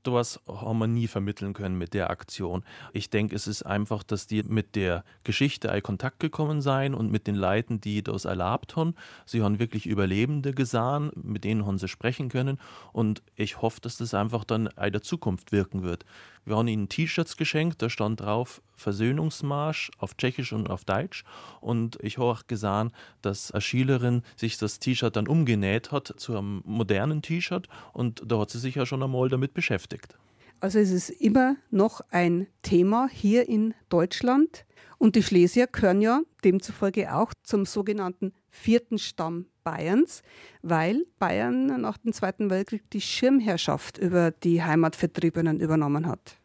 sowas 0.06 0.40
haben 0.48 0.80
wir 0.80 0.88
nie 0.88 1.08
vermitteln 1.08 1.54
können 1.54 1.78
mit 1.78 1.94
der 1.94 2.10
Aktion. 2.10 2.64
Ich 2.92 3.10
denke, 3.10 3.36
es 3.36 3.48
ist 3.48 3.64
einfach, 3.64 4.04
dass 4.04 4.28
die 4.28 4.44
mit 4.44 4.76
der 4.76 5.04
Geschichte 5.24 5.70
in 5.70 5.84
Kontakt 5.84 6.20
gekommen 6.20 6.62
seien 6.62 6.94
und 6.94 7.12
mit 7.12 7.28
den 7.28 7.36
Leuten, 7.36 7.80
die 7.80 8.04
das 8.04 8.26
erlaubt 8.26 8.76
haben. 8.76 8.96
Sie 9.26 9.42
haben 9.42 9.60
wirklich 9.60 9.86
Überlebende 9.86 10.54
gesehen, 10.54 11.12
mit 11.16 11.44
denen 11.44 11.66
haben 11.66 11.78
sie 11.78 11.88
sprechen 11.88 12.30
können. 12.30 12.60
Und 12.92 13.24
ich 13.36 13.62
hoffe, 13.62 13.82
dass 13.82 13.98
das 13.98 14.14
einfach 14.14 14.44
dann 14.44 14.68
in 14.68 14.92
der 14.92 15.02
Zukunft 15.02 15.52
wirken 15.52 15.84
wird. 15.84 16.06
Wir 16.46 16.58
haben 16.58 16.68
ihnen 16.68 16.90
T-Shirts 16.90 17.38
geschenkt, 17.38 17.82
da 17.82 17.90
stand 17.90 18.22
drauf 18.22 18.62
Versöhnungsmarsch 18.76 19.92
auf 19.98 20.16
Tschechisch 20.16 20.52
und 20.52 20.70
auf 20.70 20.84
Deutsch. 20.84 21.24
Und 21.62 21.98
ich 22.02 22.18
habe 22.18 22.28
auch 22.32 22.48
gesehen, 22.48 22.92
dass 23.22 23.52
eine 23.52 23.62
Schülerin 23.62 24.24
sich 24.36 24.58
das 24.58 24.80
T-Shirt 24.80 25.16
dann 25.16 25.28
umgenäht 25.28 25.92
hat 25.92 26.14
zu 26.18 26.38
einem 26.38 26.62
modernen 26.66 27.22
T-Shirt 27.22 27.68
und 27.94 28.24
da 28.26 28.40
hat 28.40 28.50
sie 28.50 28.60
sich 28.60 28.76
ja 28.76 28.86
schon 28.86 29.04
einmal 29.04 29.30
damit 29.30 29.54
beschäftigt. 29.54 30.18
Also 30.60 30.80
es 30.80 30.92
ist 30.92 31.10
immer 31.10 31.58
noch 31.72 32.02
ein 32.10 32.48
Thema 32.62 33.10
hier 33.12 33.50
in 33.50 33.74
Deutschland. 33.90 34.66
Und 34.98 35.18
die 35.18 35.24
Schlesier 35.24 35.68
gehören 35.68 36.02
ja 36.02 36.22
demzufolge 36.46 37.14
auch 37.14 37.34
zum 37.44 37.66
sogenannten 37.66 38.34
vierten 38.50 38.98
Stamm 38.98 39.48
Bayerns, 39.64 40.24
weil 40.62 41.06
Bayern 41.20 41.82
nach 41.82 41.98
dem 41.98 42.14
Zweiten 42.14 42.50
Weltkrieg 42.50 42.90
die 42.92 43.02
Schirmherrschaft 43.02 43.98
über 43.98 44.32
die 44.32 44.64
Heimatvertriebenen 44.64 45.60
übernommen 45.60 46.08
hat. 46.08 46.38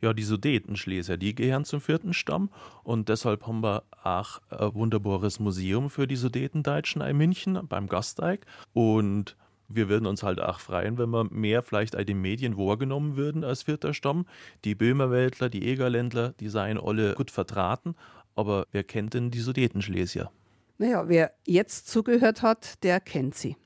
Ja, 0.00 0.12
die 0.12 0.24
Sudetenschleser, 0.24 1.16
die 1.16 1.34
gehören 1.34 1.64
zum 1.64 1.80
vierten 1.80 2.12
Stamm 2.12 2.50
und 2.82 3.08
deshalb 3.08 3.46
haben 3.46 3.62
wir 3.62 3.84
auch 4.02 4.40
ein 4.50 4.74
wunderbares 4.74 5.38
Museum 5.38 5.90
für 5.90 6.08
die 6.08 6.16
Sudetendeutschen 6.16 7.02
in 7.02 7.16
München 7.16 7.60
beim 7.68 7.88
Gasteig 7.88 8.44
und 8.72 9.36
wir 9.68 9.88
würden 9.88 10.06
uns 10.06 10.22
halt 10.22 10.40
auch 10.40 10.58
freuen, 10.58 10.98
wenn 10.98 11.10
wir 11.10 11.24
mehr 11.30 11.62
vielleicht 11.62 11.94
in 11.94 12.04
den 12.04 12.20
Medien 12.20 12.56
wahrgenommen 12.56 13.16
würden 13.16 13.44
als 13.44 13.62
vierter 13.62 13.94
Stamm. 13.94 14.26
Die 14.64 14.74
Böhmerwäldler, 14.74 15.48
die 15.48 15.66
Egerländler, 15.66 16.34
die 16.40 16.48
seien 16.48 16.78
alle 16.78 17.14
gut 17.14 17.30
vertraten, 17.30 17.94
aber 18.34 18.66
wer 18.72 18.84
kennt 18.84 19.14
denn 19.14 19.30
die 19.30 19.40
Sudetenschlesier? 19.40 20.30
Naja, 20.78 21.08
wer 21.08 21.32
jetzt 21.46 21.88
zugehört 21.88 22.42
hat, 22.42 22.82
der 22.82 23.00
kennt 23.00 23.34
sie. 23.34 23.56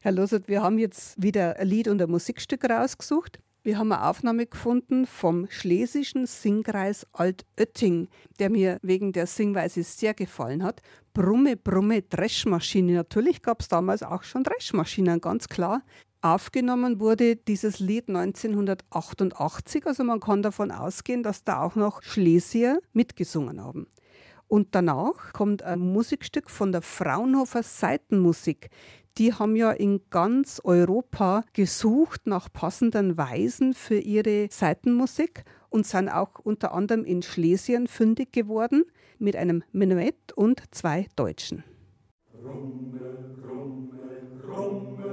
Herr 0.00 0.12
Losert, 0.12 0.48
wir 0.48 0.62
haben 0.62 0.78
jetzt 0.78 1.20
wieder 1.22 1.56
ein 1.58 1.66
Lied 1.66 1.88
und 1.88 2.00
ein 2.02 2.10
Musikstück 2.10 2.68
rausgesucht. 2.68 3.38
Wir 3.62 3.78
haben 3.78 3.90
eine 3.90 4.06
Aufnahme 4.06 4.44
gefunden 4.44 5.06
vom 5.06 5.46
schlesischen 5.48 6.26
Singkreis 6.26 7.06
Altötting, 7.14 8.08
der 8.38 8.50
mir 8.50 8.78
wegen 8.82 9.12
der 9.12 9.26
Singweise 9.26 9.82
sehr 9.82 10.12
gefallen 10.12 10.62
hat. 10.62 10.82
Brumme, 11.14 11.56
Brumme, 11.56 12.02
Dreschmaschine. 12.02 12.92
Natürlich 12.92 13.40
gab 13.40 13.62
es 13.62 13.68
damals 13.68 14.02
auch 14.02 14.22
schon 14.22 14.44
Dreschmaschinen, 14.44 15.22
ganz 15.22 15.48
klar. 15.48 15.82
Aufgenommen 16.20 17.00
wurde 17.00 17.36
dieses 17.36 17.80
Lied 17.80 18.08
1988, 18.08 19.86
also 19.86 20.04
man 20.04 20.20
kann 20.20 20.42
davon 20.42 20.70
ausgehen, 20.70 21.22
dass 21.22 21.44
da 21.44 21.62
auch 21.62 21.74
noch 21.74 22.02
Schlesier 22.02 22.80
mitgesungen 22.92 23.62
haben. 23.62 23.86
Und 24.54 24.68
danach 24.76 25.32
kommt 25.32 25.64
ein 25.64 25.80
Musikstück 25.80 26.48
von 26.48 26.70
der 26.70 26.80
Fraunhofer 26.80 27.64
Seitenmusik. 27.64 28.70
Die 29.18 29.32
haben 29.32 29.56
ja 29.56 29.72
in 29.72 30.02
ganz 30.10 30.60
Europa 30.62 31.42
gesucht 31.54 32.28
nach 32.28 32.52
passenden 32.52 33.18
Weisen 33.18 33.74
für 33.74 33.98
ihre 33.98 34.46
Seitenmusik 34.52 35.42
und 35.70 35.88
sind 35.88 36.08
auch 36.08 36.38
unter 36.38 36.72
anderem 36.72 37.04
in 37.04 37.22
Schlesien 37.22 37.88
fündig 37.88 38.30
geworden. 38.30 38.84
mit 39.18 39.34
einem 39.34 39.64
Menuett 39.72 40.32
und 40.36 40.62
zwei 40.70 41.08
Deutschen. 41.16 41.64
Brumme, 42.30 43.00
Brumme, 43.42 43.88
Brumme, 44.40 45.03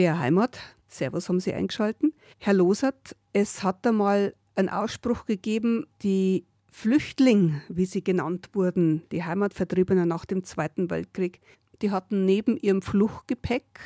BR 0.00 0.18
Heimat, 0.18 0.58
Servus 0.88 1.28
haben 1.28 1.40
Sie 1.40 1.52
eingeschalten. 1.52 2.14
Herr 2.38 2.54
Losert, 2.54 3.14
es 3.34 3.62
hat 3.62 3.86
einmal 3.86 4.34
einen 4.54 4.70
Ausspruch 4.70 5.26
gegeben, 5.26 5.84
die 6.00 6.46
Flüchtling, 6.70 7.60
wie 7.68 7.84
sie 7.84 8.02
genannt 8.02 8.48
wurden, 8.54 9.02
die 9.12 9.22
Heimatvertriebenen 9.22 10.08
nach 10.08 10.24
dem 10.24 10.42
Zweiten 10.42 10.88
Weltkrieg, 10.88 11.42
die 11.82 11.90
hatten 11.90 12.24
neben 12.24 12.56
ihrem 12.56 12.80
Fluchtgepäck, 12.80 13.78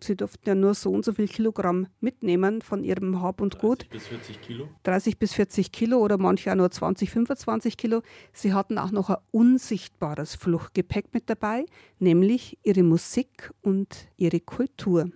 sie 0.00 0.16
durften 0.16 0.48
ja 0.48 0.56
nur 0.56 0.74
so 0.74 0.90
und 0.90 1.04
so 1.04 1.12
viel 1.12 1.28
Kilogramm 1.28 1.86
mitnehmen 2.00 2.60
von 2.60 2.82
ihrem 2.82 3.22
Hab 3.22 3.40
und 3.40 3.60
Gut, 3.60 3.86
30 3.88 3.90
bis 3.90 4.06
40 4.08 4.40
Kilo. 4.40 4.68
30 4.82 5.18
bis 5.20 5.32
40 5.34 5.70
Kilo 5.70 5.98
oder 5.98 6.18
manche 6.18 6.50
auch 6.50 6.56
nur 6.56 6.72
20, 6.72 7.08
25 7.08 7.76
Kilo. 7.76 8.02
Sie 8.32 8.52
hatten 8.52 8.78
auch 8.78 8.90
noch 8.90 9.10
ein 9.10 9.18
unsichtbares 9.30 10.34
Fluchtgepäck 10.34 11.14
mit 11.14 11.30
dabei, 11.30 11.66
nämlich 12.00 12.58
ihre 12.64 12.82
Musik 12.82 13.52
und 13.62 14.08
ihre 14.16 14.40
Kultur. 14.40 15.08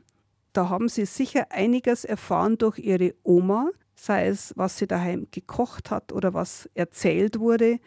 Da 0.56 0.70
haben 0.70 0.88
sie 0.88 1.04
sicher 1.04 1.48
einiges 1.50 2.06
erfahren 2.06 2.56
durch 2.56 2.78
ihre 2.78 3.14
Oma, 3.24 3.72
sei 3.94 4.28
es, 4.28 4.54
was 4.56 4.78
sie 4.78 4.86
daheim 4.86 5.26
gekocht 5.30 5.90
hat 5.90 6.12
oder 6.12 6.32
was 6.32 6.70
erzählt 6.72 7.38
wurde. 7.38 7.78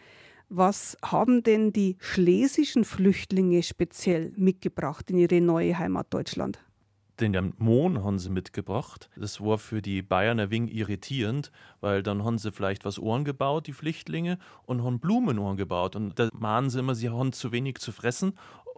Was 0.48 0.96
haben 1.04 1.42
denn 1.42 1.72
die 1.72 1.96
schlesischen 1.98 2.84
Flüchtlinge 2.84 3.64
speziell 3.64 4.32
mitgebracht 4.36 5.10
in 5.10 5.18
ihre 5.18 5.40
neue 5.40 5.76
Heimat 5.76 6.14
Deutschland? 6.14 6.60
Den 7.20 7.54
Mohn 7.58 8.02
haben 8.02 8.18
sie 8.18 8.30
mitgebracht. 8.30 9.10
Das 9.14 9.40
war 9.42 9.58
für 9.58 9.82
die 9.82 10.00
Bayern 10.00 10.40
ein 10.40 10.50
wenig 10.50 10.74
irritierend, 10.74 11.52
weil 11.80 12.02
dann 12.02 12.24
haben 12.24 12.38
sie 12.38 12.50
vielleicht 12.50 12.84
was 12.86 12.98
Ohren 12.98 13.24
gebaut, 13.24 13.66
die 13.66 13.74
Flüchtlinge, 13.74 14.38
und 14.64 14.82
haben 14.82 15.00
Blumenohren 15.00 15.58
gebaut. 15.58 15.96
Und 15.96 16.18
da 16.18 16.30
mahnen 16.32 16.70
sie 16.70 16.78
immer, 16.78 16.94
sie 16.94 17.10
haben 17.10 17.32
zu 17.32 17.52
wenig 17.52 17.78
zu 17.78 17.92
fressen, 17.92 18.32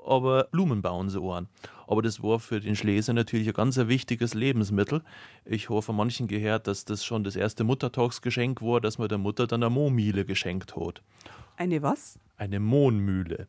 aber 0.07 0.45
Blumen 0.51 0.83
bauen 0.83 1.11
sie 1.11 1.21
Ohren. 1.21 1.49
Aber 1.87 2.03
das 2.03 2.23
war 2.23 2.41
für 2.41 2.61
den 2.61 2.77
Schleser 2.77 3.13
natürlich 3.13 3.49
ein 3.49 3.55
ganz 3.55 3.77
wichtiges 3.77 4.35
Lebensmittel. 4.35 5.03
Ich 5.45 5.69
habe 5.69 5.83
von 5.83 5.97
manchen 5.97 6.27
gehört, 6.27 6.67
dass 6.67 6.85
das 6.85 7.05
schon 7.05 7.25
das 7.25 7.37
erste 7.37 7.65
Muttertagsgeschenk 7.65 8.63
war, 8.63 8.81
dass 8.81 8.99
man 8.99 9.09
der 9.09 9.19
Mutter 9.19 9.47
dann 9.47 9.63
eine 9.63 9.71
Mohnmühle 9.71 10.25
geschenkt 10.25 10.77
hat. 10.77 11.03
Eine 11.57 11.83
was? 11.83 12.19
Eine 12.37 12.61
Mohnmühle, 12.61 13.49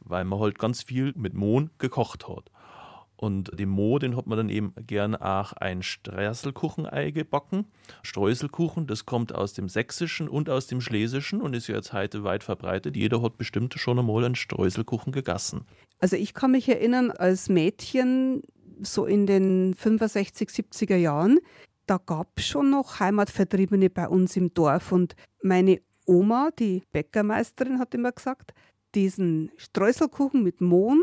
weil 0.00 0.24
man 0.24 0.38
halt 0.38 0.58
ganz 0.58 0.82
viel 0.82 1.12
mit 1.16 1.34
Mohn 1.34 1.70
gekocht 1.78 2.28
hat. 2.28 2.50
Und 3.20 3.50
den 3.58 3.68
Mo, 3.68 3.98
den 3.98 4.16
hat 4.16 4.26
man 4.26 4.38
dann 4.38 4.48
eben 4.48 4.72
gern 4.86 5.14
auch 5.14 5.52
ein 5.52 5.82
Streuselkuchenei 5.82 7.10
gebacken. 7.10 7.66
Streuselkuchen, 8.02 8.86
das 8.86 9.04
kommt 9.04 9.34
aus 9.34 9.52
dem 9.52 9.68
Sächsischen 9.68 10.26
und 10.26 10.48
aus 10.48 10.68
dem 10.68 10.80
Schlesischen 10.80 11.42
und 11.42 11.54
ist 11.54 11.66
ja 11.66 11.74
jetzt 11.74 11.92
heute 11.92 12.24
weit 12.24 12.42
verbreitet. 12.42 12.96
Jeder 12.96 13.20
hat 13.20 13.36
bestimmt 13.36 13.74
schon 13.74 13.98
einmal 13.98 14.24
einen 14.24 14.36
Streuselkuchen 14.36 15.12
gegessen. 15.12 15.66
Also 15.98 16.16
ich 16.16 16.32
kann 16.32 16.52
mich 16.52 16.66
erinnern, 16.70 17.10
als 17.10 17.50
Mädchen, 17.50 18.40
so 18.80 19.04
in 19.04 19.26
den 19.26 19.74
65, 19.74 20.48
70er 20.48 20.96
Jahren, 20.96 21.40
da 21.84 21.98
gab 21.98 22.38
es 22.38 22.46
schon 22.46 22.70
noch 22.70 23.00
Heimatvertriebene 23.00 23.90
bei 23.90 24.08
uns 24.08 24.34
im 24.38 24.54
Dorf. 24.54 24.92
Und 24.92 25.14
meine 25.42 25.82
Oma, 26.06 26.52
die 26.58 26.84
Bäckermeisterin, 26.92 27.80
hat 27.80 27.94
immer 27.94 28.12
gesagt, 28.12 28.54
diesen 28.94 29.50
Streuselkuchen 29.58 30.42
mit 30.42 30.62
Mohn, 30.62 31.02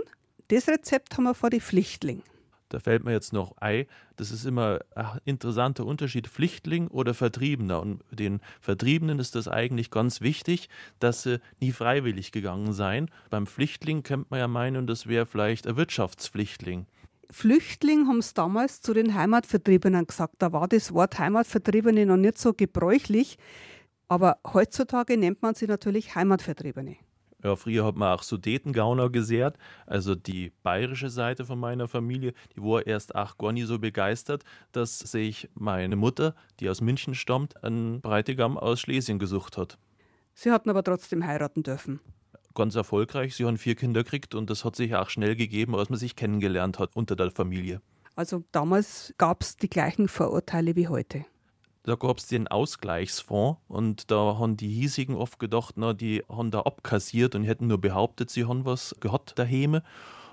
das 0.50 0.68
Rezept 0.68 1.18
haben 1.18 1.24
wir 1.24 1.34
vor 1.34 1.50
die 1.50 1.60
Flüchtling. 1.60 2.24
Da 2.70 2.80
fällt 2.80 3.06
mir 3.06 3.14
jetzt 3.14 3.32
noch 3.32 3.56
ein, 3.58 3.86
das 4.18 4.32
ist 4.32 4.46
immer 4.46 4.80
ein 4.94 5.20
interessanter 5.24 5.86
Unterschied, 5.86 6.28
Flüchtling 6.28 6.90
oder 6.90 7.14
Vertriebener. 7.14 7.82
Und 7.82 8.02
den 8.12 8.42
Vertriebenen 8.60 9.20
ist 9.20 9.36
das 9.36 9.48
eigentlich 9.48 9.90
ganz 9.90 10.20
wichtig, 10.20 10.68
dass 11.00 11.24
sie 11.24 11.40
nie 11.62 11.72
freiwillig 11.72 12.34
gegangen 12.34 12.74
seien. 12.74 13.10
Beim 13.30 13.48
Flüchtling 13.48 14.04
könnte 14.04 14.28
man 14.30 14.40
ja 14.40 14.48
meinen, 14.48 14.86
das 14.86 15.08
wäre 15.08 15.26
vielleicht 15.26 15.66
ein 15.66 15.78
Wirtschaftsflüchtling. 15.78 16.88
Flüchtling 17.30 18.08
haben 18.08 18.20
es 18.20 18.34
damals 18.34 18.82
zu 18.82 18.94
den 18.94 19.14
Heimatvertriebenen 19.14 20.08
gesagt. 20.08 20.36
Da 20.40 20.52
war 20.52 20.68
das 20.68 20.94
Wort 20.94 21.20
Heimatvertriebene 21.20 22.06
noch 22.06 22.18
nicht 22.18 22.38
so 22.38 22.54
gebräuchlich. 22.54 23.38
Aber 24.10 24.40
heutzutage 24.46 25.18
nennt 25.18 25.42
man 25.42 25.54
sie 25.54 25.68
natürlich 25.68 26.16
Heimatvertriebene. 26.16 26.98
Ja, 27.48 27.56
früher 27.56 27.86
hat 27.86 27.96
man 27.96 28.12
auch 28.12 28.24
Sudetengauner 28.24 29.10
gesehrt. 29.10 29.58
Also 29.86 30.16
die 30.16 30.52
bayerische 30.64 31.10
Seite 31.10 31.46
von 31.46 31.58
meiner 31.58 31.88
Familie, 31.88 32.34
die 32.54 32.62
war 32.62 32.86
erst 32.86 33.16
auch 33.16 33.38
gar 33.38 33.54
nie 33.54 33.64
so 33.64 33.80
begeistert, 33.80 34.44
dass 34.74 35.00
sich 35.00 35.50
meine 35.54 35.96
Mutter, 35.96 36.36
die 36.60 36.70
aus 36.70 36.82
München 36.82 37.16
stammt, 37.16 37.64
einen 37.64 38.02
Breitigam 38.02 38.58
aus 38.58 38.82
Schlesien 38.82 39.18
gesucht 39.18 39.56
hat. 39.56 39.78
Sie 40.34 40.52
hatten 40.52 40.70
aber 40.70 40.84
trotzdem 40.84 41.26
heiraten 41.26 41.64
dürfen. 41.64 42.02
ganz 42.54 42.76
erfolgreich. 42.76 43.34
Sie 43.34 43.46
haben 43.46 43.58
vier 43.58 43.76
Kinder 43.76 44.04
gekriegt 44.04 44.36
und 44.36 44.50
das 44.50 44.66
hat 44.66 44.76
sich 44.76 44.94
auch 44.96 45.10
schnell 45.10 45.38
gegeben, 45.38 45.74
als 45.74 45.90
man 45.90 45.98
sich 45.98 46.18
kennengelernt 46.18 46.80
hat 46.80 46.98
unter 46.98 47.16
der 47.16 47.32
Familie. 47.32 47.82
Also 48.18 48.44
damals 48.52 49.14
gab 49.18 49.42
es 49.42 49.56
die 49.56 49.70
gleichen 49.70 50.10
Vorurteile 50.10 50.76
wie 50.76 50.90
heute. 50.90 51.24
Da 51.88 51.96
gab 51.96 52.18
es 52.18 52.28
den 52.28 52.50
Ausgleichsfonds 52.50 53.62
und 53.70 54.12
da 54.12 54.38
haben 54.38 54.58
die 54.58 54.68
hiesigen 54.68 55.16
oft 55.16 55.40
gedacht, 55.40 55.76
na, 55.78 55.94
die 55.94 56.22
haben 56.28 56.52
da 56.52 56.64
abkassiert 56.64 57.34
und 57.34 57.46
hätten 57.46 57.68
nur 57.68 57.80
behauptet, 57.80 58.30
sie 58.30 58.44
haben 58.44 58.66
was 58.66 58.94
gehabt 59.00 59.40
daheim. 59.40 59.80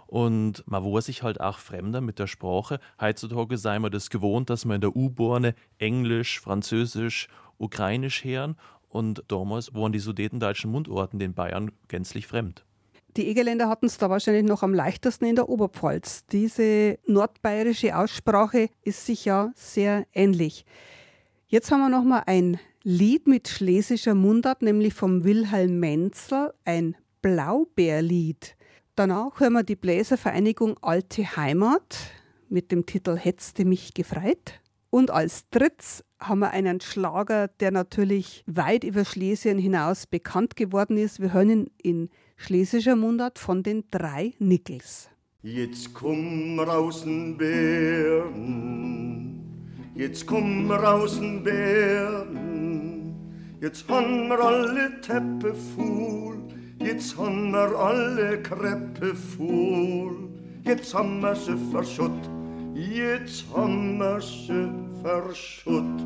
Und 0.09 0.65
man 0.67 0.83
war 0.83 1.01
sich 1.01 1.23
halt 1.23 1.41
auch 1.41 1.59
fremder 1.59 2.01
mit 2.01 2.19
der 2.19 2.27
Sprache. 2.27 2.81
Heutzutage 3.01 3.57
sei 3.57 3.79
man 3.79 3.93
das 3.93 4.11
gewohnt, 4.11 4.51
dass 4.51 4.65
man 4.65 4.75
in 4.75 4.81
der 4.81 4.97
U-Bahn 4.97 5.53
Englisch, 5.79 6.41
Französisch, 6.41 7.29
Ukrainisch 7.59 8.25
hören. 8.25 8.57
Und 8.89 9.23
damals 9.29 9.73
waren 9.75 9.93
die 9.93 10.01
sudetendeutschen 10.01 10.73
Mundorten 10.73 11.21
den 11.21 11.35
Bayern 11.35 11.71
gänzlich 11.87 12.27
fremd. 12.27 12.65
Die 13.17 13.29
Egerländer 13.29 13.69
hatten 13.69 13.87
es 13.87 13.97
da 13.97 14.11
wahrscheinlich 14.11 14.43
noch 14.43 14.65
am 14.65 14.75
leichtesten 14.75 15.27
in 15.27 15.37
der 15.37 15.49
Oberpfalz. 15.49 16.27
Diese 16.27 16.99
nordbayerische 17.07 17.97
Aussprache 17.97 18.71
ist 18.83 19.07
sich 19.07 19.25
ja 19.25 19.53
sehr 19.55 20.05
ähnlich. 20.15 20.67
Jetzt 21.55 21.71
haben 21.71 21.83
wir 21.83 21.89
noch 21.89 22.03
mal 22.03 22.25
ein 22.27 22.59
Lied 22.83 23.29
mit 23.29 23.47
schlesischer 23.47 24.17
Mundart, 24.17 24.61
nämlich 24.61 24.93
vom 24.93 25.23
Wilhelm 25.23 25.79
Menzel, 25.79 26.53
ein 26.65 26.97
Blaubeerlied. 27.23 28.57
Danach 28.97 29.39
hören 29.39 29.53
wir 29.53 29.63
die 29.63 29.77
Bläservereinigung 29.77 30.77
Alte 30.83 31.37
Heimat 31.37 31.97
mit 32.49 32.73
dem 32.73 32.87
Titel 32.87 33.17
Hetzte 33.17 33.65
mich 33.65 33.95
gefreit. 33.95 34.61
Und 34.91 35.13
als 35.13 35.49
drittes 35.51 36.03
haben 36.19 36.41
wir 36.41 36.51
einen 36.51 36.81
Schlager, 36.81 37.47
der 37.47 37.71
natürlich 37.71 38.43
weit 38.49 38.83
über 38.83 39.05
Schlesien 39.05 39.57
hinaus 39.57 40.09
bekannt 40.09 40.57
geworden 40.57 40.97
ist. 40.97 41.21
Wir 41.21 41.33
hören 41.33 41.51
ihn 41.51 41.71
in 41.81 42.11
schlesischer 42.37 42.97
Mundart 42.97 43.39
von 43.39 43.63
den 43.63 43.85
drei 43.93 44.35
Nickels. 44.41 45.09
Jetzt 45.47 45.93
komm 45.95 46.59
raus 46.59 47.05
Bären, 47.05 49.04
jetzt 49.95 50.27
komm 50.27 50.71
raus 50.71 51.19
den 51.19 51.43
Bären, 51.43 53.15
jetzt 53.61 53.89
han 53.89 54.29
wir 54.29 54.41
alle 54.41 55.01
Teppe 55.01 55.55
voll, 55.77 56.39
jetzt 56.79 57.17
han 57.19 57.53
wir 57.53 57.79
alle 57.79 58.43
Kreppe 58.43 59.15
voll, 59.15 60.29
jetzt 60.65 60.95
han 60.95 61.21
wir 61.21 61.35
sie 61.37 61.57
verschutt, 61.71 62.31
jetzt 62.75 63.45
han 63.55 63.99
wir 63.99 64.21
sie 64.21 64.69
verschutt. 65.03 66.01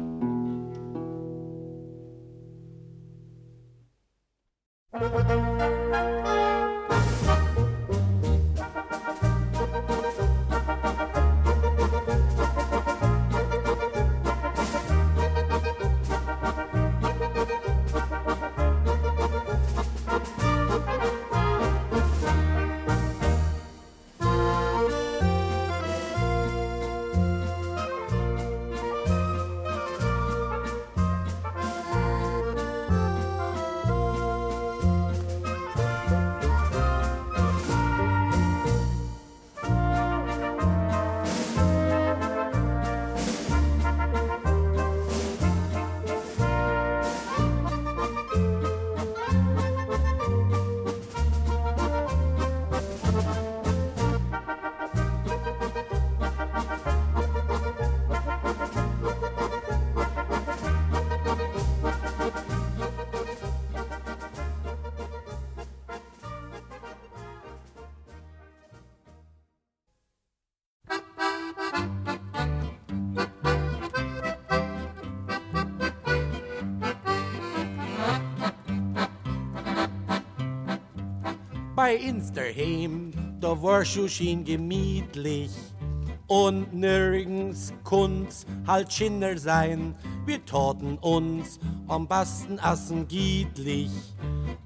Bei 81.88 82.12
daheim, 82.34 83.12
da 83.40 83.62
war 83.62 83.82
schön 83.82 84.44
gemütlich. 84.44 85.52
Und 86.26 86.74
nirgends 86.74 87.72
kun's 87.82 88.44
halt 88.66 88.92
Schinner 88.92 89.38
sein, 89.38 89.94
wir 90.26 90.44
taten 90.44 90.98
uns 90.98 91.58
am 91.86 92.06
besten 92.06 92.58
essen 92.58 93.08
giedlich 93.08 93.90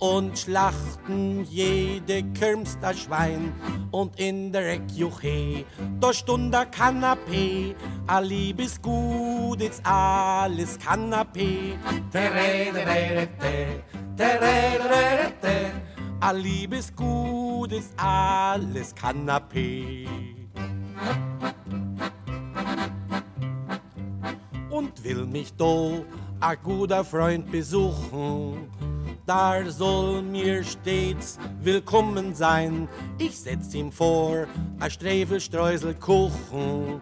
und 0.00 0.36
schlachten 0.36 1.44
jede 1.44 2.24
Kirmster 2.32 2.92
Schwein 2.92 3.52
und 3.92 4.18
in 4.18 4.50
der 4.50 4.72
Eckjuche, 4.72 5.64
da 6.00 6.12
stund 6.12 6.52
der 6.52 6.66
Kanapee, 6.66 7.76
a 8.08 8.18
liebes 8.18 8.82
Gut 8.82 9.62
ist 9.62 9.80
alles 9.86 10.76
Kanapee. 10.76 11.78
Terererete, 12.10 13.84
terererete, 14.16 15.81
a 16.22 16.30
liebes 16.30 16.94
Gut 16.94 17.72
ist 17.72 17.92
alles 17.96 18.94
Kanapee. 18.94 20.06
Und 24.70 25.02
will 25.02 25.26
mich 25.26 25.52
do 25.54 26.04
a 26.38 26.54
guter 26.54 27.04
Freund 27.04 27.50
besuchen, 27.50 28.70
da 29.26 29.68
soll 29.68 30.22
mir 30.22 30.62
stets 30.62 31.38
willkommen 31.60 32.34
sein. 32.36 32.88
Ich 33.18 33.40
setz 33.40 33.74
ihm 33.74 33.90
vor 33.90 34.46
a 34.78 34.88
Strefelstreusel 34.88 35.94
Kuchen 35.94 37.00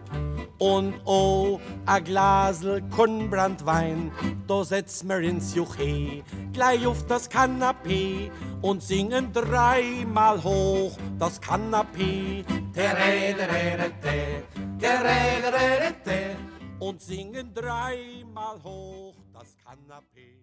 und 0.61 0.93
oh 1.05 1.59
a 1.87 1.97
Glasel 1.97 2.83
Kornbrandwein. 2.91 4.11
Da 4.47 4.63
setz 4.63 5.03
mir 5.03 5.19
ins 5.21 5.55
Juche 5.55 6.23
gleich 6.53 6.85
auf 6.85 7.03
das 7.07 7.27
Kanapee 7.27 8.31
und 8.61 8.83
singen 8.83 9.33
dreimal 9.33 10.43
hoch 10.43 10.95
das 11.17 11.41
Kanapee. 11.41 12.45
Terererete, 12.73 14.43
terererete 14.79 16.37
und 16.79 17.01
singen 17.01 17.51
dreimal 17.55 18.61
hoch 18.63 19.15
das 19.33 19.57
Kanapee. 19.57 20.37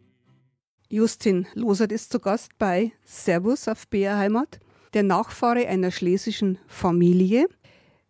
Justin 0.91 1.47
Losert 1.55 1.93
ist 1.93 2.11
zu 2.11 2.19
Gast 2.19 2.59
bei 2.59 2.91
Servus 3.05 3.69
auf 3.69 3.87
BR 3.87 4.19
Heimat, 4.19 4.59
der 4.95 5.05
Nachfahre 5.05 5.69
einer 5.69 5.93
schlesischen 5.93 6.59
Familie. 6.67 7.47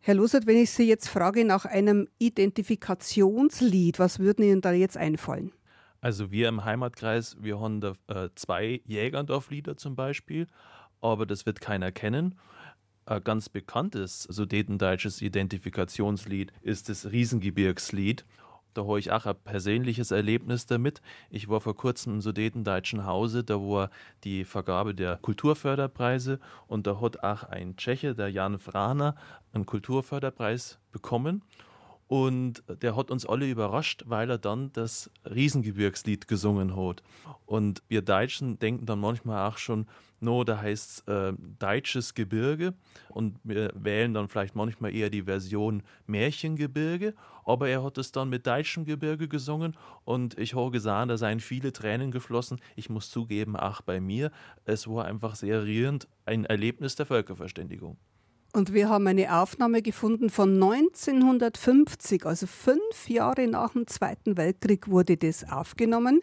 Herr 0.08 0.14
Losert, 0.14 0.46
wenn 0.46 0.56
ich 0.56 0.70
Sie 0.70 0.88
jetzt 0.88 1.06
frage 1.06 1.44
nach 1.44 1.66
einem 1.66 2.08
Identifikationslied, 2.18 3.98
was 3.98 4.18
würden 4.18 4.42
Ihnen 4.42 4.62
da 4.62 4.72
jetzt 4.72 4.96
einfallen? 4.96 5.52
Also 6.00 6.30
wir 6.30 6.48
im 6.48 6.64
Heimatkreis, 6.64 7.36
wir 7.38 7.60
haben 7.60 7.82
da 7.82 7.92
äh, 8.06 8.30
zwei 8.34 8.80
Jägerndorflieder 8.86 9.76
zum 9.76 9.96
Beispiel, 9.96 10.46
aber 11.02 11.26
das 11.26 11.44
wird 11.44 11.60
keiner 11.60 11.92
kennen. 11.92 12.36
Ein 13.04 13.22
ganz 13.22 13.50
bekanntes 13.50 14.22
sudetendeutsches 14.22 15.20
Identifikationslied 15.20 16.54
ist 16.62 16.88
das 16.88 17.12
Riesengebirgslied. 17.12 18.24
Da 18.74 18.82
habe 18.82 18.98
ich 18.98 19.10
auch 19.10 19.26
ein 19.26 19.36
persönliches 19.44 20.10
Erlebnis 20.10 20.66
damit. 20.66 21.00
Ich 21.30 21.48
war 21.48 21.60
vor 21.60 21.74
kurzem 21.74 22.14
im 22.14 22.20
Sudetendeutschen 22.20 23.04
Hause, 23.06 23.44
da 23.44 23.56
war 23.56 23.90
die 24.24 24.44
Vergabe 24.44 24.94
der 24.94 25.16
Kulturförderpreise 25.16 26.38
und 26.66 26.86
da 26.86 27.00
hat 27.00 27.22
auch 27.22 27.44
ein 27.44 27.76
Tscheche, 27.76 28.14
der 28.14 28.28
Jan 28.28 28.58
Frahner, 28.58 29.16
einen 29.52 29.66
Kulturförderpreis 29.66 30.78
bekommen. 30.92 31.42
Und 32.08 32.62
der 32.80 32.96
hat 32.96 33.10
uns 33.10 33.26
alle 33.26 33.48
überrascht, 33.48 34.04
weil 34.06 34.30
er 34.30 34.38
dann 34.38 34.72
das 34.72 35.10
Riesengebirgslied 35.26 36.26
gesungen 36.26 36.74
hat. 36.74 37.02
Und 37.44 37.82
wir 37.88 38.00
Deutschen 38.00 38.58
denken 38.58 38.86
dann 38.86 38.98
manchmal 38.98 39.46
auch 39.46 39.58
schon, 39.58 39.86
no, 40.20 40.44
da 40.44 40.60
heißt 40.60 41.04
es 41.06 41.14
äh, 41.14 41.32
Deutsches 41.58 42.14
Gebirge. 42.14 42.74
Und 43.08 43.38
wir 43.44 43.72
wählen 43.74 44.14
dann 44.14 44.28
vielleicht 44.28 44.54
manchmal 44.54 44.94
eher 44.94 45.10
die 45.10 45.22
Version 45.22 45.82
Märchengebirge. 46.06 47.14
Aber 47.44 47.68
er 47.68 47.82
hat 47.82 47.98
es 47.98 48.12
dann 48.12 48.28
mit 48.28 48.46
Deutschem 48.46 48.84
Gebirge 48.84 49.28
gesungen. 49.28 49.76
Und 50.04 50.38
ich 50.38 50.54
habe 50.54 50.70
gesehen, 50.70 51.08
da 51.08 51.16
seien 51.16 51.40
viele 51.40 51.72
Tränen 51.72 52.10
geflossen. 52.10 52.60
Ich 52.76 52.90
muss 52.90 53.10
zugeben, 53.10 53.56
auch 53.56 53.80
bei 53.80 54.00
mir. 54.00 54.30
Es 54.64 54.88
war 54.88 55.04
einfach 55.04 55.34
sehr 55.34 55.64
rührend, 55.64 56.08
ein 56.26 56.44
Erlebnis 56.44 56.96
der 56.96 57.06
Völkerverständigung. 57.06 57.96
Und 58.54 58.72
wir 58.72 58.88
haben 58.88 59.06
eine 59.06 59.40
Aufnahme 59.40 59.82
gefunden 59.82 60.30
von 60.30 60.54
1950, 60.54 62.24
also 62.24 62.46
fünf 62.46 63.08
Jahre 63.08 63.46
nach 63.46 63.72
dem 63.72 63.86
Zweiten 63.86 64.38
Weltkrieg 64.38 64.88
wurde 64.88 65.18
das 65.18 65.48
aufgenommen. 65.48 66.22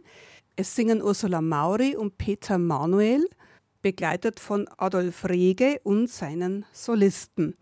Es 0.56 0.76
singen 0.76 1.04
Ursula 1.04 1.42
Mauri 1.42 1.96
und 1.96 2.18
Peter 2.18 2.58
Manuel, 2.58 3.28
begleitet 3.86 4.40
von 4.40 4.68
Adolf 4.80 5.26
Rege 5.26 5.80
und 5.84 6.10
seinen 6.10 6.66
Solisten. 6.72 7.54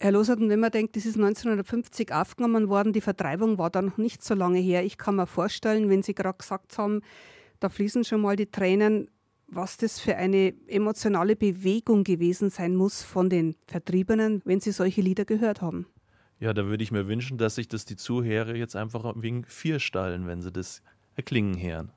Herr 0.00 0.10
Loserden, 0.10 0.48
wenn 0.48 0.58
man 0.58 0.72
denkt, 0.72 0.96
das 0.96 1.06
ist 1.06 1.14
1950 1.14 2.12
aufgenommen 2.12 2.68
worden, 2.68 2.92
die 2.92 3.00
Vertreibung 3.00 3.56
war 3.56 3.70
dann 3.70 3.84
noch 3.84 3.96
nicht 3.96 4.24
so 4.24 4.34
lange 4.34 4.58
her. 4.58 4.84
Ich 4.84 4.98
kann 4.98 5.14
mir 5.14 5.28
vorstellen, 5.28 5.88
wenn 5.88 6.02
Sie 6.02 6.12
gerade 6.12 6.38
gesagt 6.38 6.76
haben, 6.76 7.02
da 7.60 7.68
fließen 7.68 8.02
schon 8.02 8.20
mal 8.20 8.34
die 8.34 8.50
Tränen, 8.50 9.10
was 9.46 9.76
das 9.76 10.00
für 10.00 10.16
eine 10.16 10.54
emotionale 10.66 11.36
Bewegung 11.36 12.02
gewesen 12.02 12.50
sein 12.50 12.74
muss 12.74 13.04
von 13.04 13.30
den 13.30 13.54
Vertriebenen, 13.68 14.42
wenn 14.44 14.58
sie 14.58 14.72
solche 14.72 15.02
Lieder 15.02 15.24
gehört 15.24 15.62
haben. 15.62 15.86
Ja, 16.40 16.52
da 16.52 16.66
würde 16.66 16.82
ich 16.82 16.90
mir 16.90 17.06
wünschen, 17.06 17.38
dass 17.38 17.54
sich 17.54 17.68
das 17.68 17.84
die 17.84 17.94
Zuhörer 17.94 18.56
jetzt 18.56 18.74
einfach 18.74 19.14
wegen 19.22 19.44
vier 19.44 19.78
stallen, 19.78 20.26
wenn 20.26 20.42
sie 20.42 20.50
das 20.50 20.82
erklingen 21.14 21.62
hören. 21.62 21.92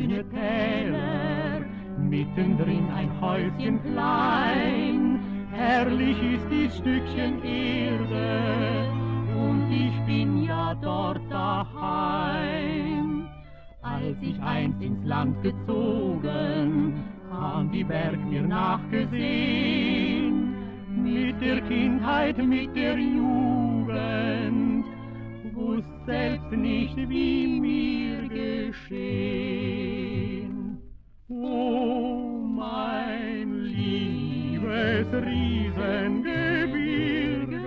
Grüne 0.00 0.24
Täler, 0.30 1.60
mittendrin 1.98 2.88
ein 2.90 3.10
Häuschen 3.20 3.82
klein, 3.82 5.20
herrlich 5.52 6.16
ist 6.34 6.46
dies 6.50 6.74
Stückchen 6.76 7.44
Erde 7.44 8.88
und 9.36 9.70
ich 9.70 9.92
bin 10.06 10.42
ja 10.44 10.74
dort 10.80 11.20
daheim. 11.30 13.26
Als 13.82 14.16
ich 14.22 14.40
einst 14.40 14.80
ins 14.82 15.04
Land 15.04 15.42
gezogen, 15.42 16.94
haben 17.30 17.70
die 17.70 17.84
Berg 17.84 18.18
mir 18.28 18.42
nachgesehen, 18.42 19.74
mit 21.02 21.40
der 21.40 21.60
Kindheit, 21.62 22.38
mit 22.38 22.74
der 22.74 22.98
Jugend, 22.98 24.84
wusst 25.54 26.06
selbst 26.06 26.50
nicht, 26.52 26.96
wie 26.96 27.60
mir 27.60 28.28
geschehen. 28.28 29.79
Oh, 31.32 32.16
mein 32.56 33.62
liebes 33.62 35.06
Riesengebirge, 35.12 37.62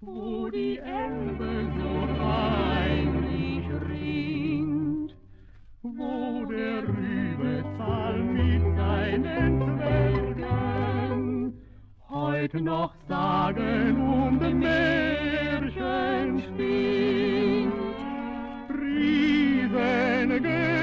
wo 0.00 0.48
die 0.48 0.78
Elbe 0.78 1.66
so 1.76 2.06
heimlich 2.22 3.66
ringt, 3.90 5.16
wo 5.82 6.44
der 6.46 6.86
Rübezahl 6.86 8.22
mit 8.22 8.62
seinen 8.76 9.60
Zwergen 9.76 11.52
heute 12.08 12.60
noch 12.60 12.94
Sagen 13.08 14.00
und 14.00 14.38
Märchen 14.60 16.42
spinnt. 16.42 17.74
Riesengebirge, 18.70 20.81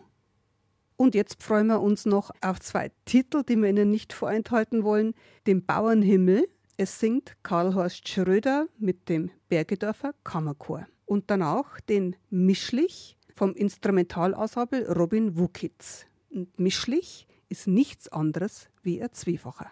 Und 0.96 1.14
jetzt 1.14 1.42
freuen 1.42 1.68
wir 1.68 1.80
uns 1.80 2.04
noch 2.04 2.30
auf 2.42 2.60
zwei 2.60 2.92
Titel, 3.06 3.42
die 3.42 3.56
wir 3.56 3.70
Ihnen 3.70 3.90
nicht 3.90 4.12
vorenthalten 4.12 4.84
wollen. 4.84 5.14
Den 5.46 5.64
Bauernhimmel. 5.64 6.46
Es 6.76 7.00
singt 7.00 7.36
Karl-Horst 7.42 8.06
Schröder 8.08 8.66
mit 8.78 9.08
dem 9.08 9.30
Bergedorfer 9.48 10.12
Kammerchor. 10.24 10.86
Und 11.06 11.30
dann 11.30 11.42
auch 11.42 11.80
den 11.88 12.16
Mischlich 12.28 13.16
vom 13.34 13.54
Instrumentalensemble 13.54 14.92
Robin 14.92 15.38
Wukitz. 15.38 16.04
Und 16.30 16.58
Mischlich 16.58 17.26
ist 17.48 17.66
nichts 17.66 18.08
anderes 18.08 18.70
wie 18.82 19.02
ein 19.02 19.12
Zwiefacher. 19.12 19.70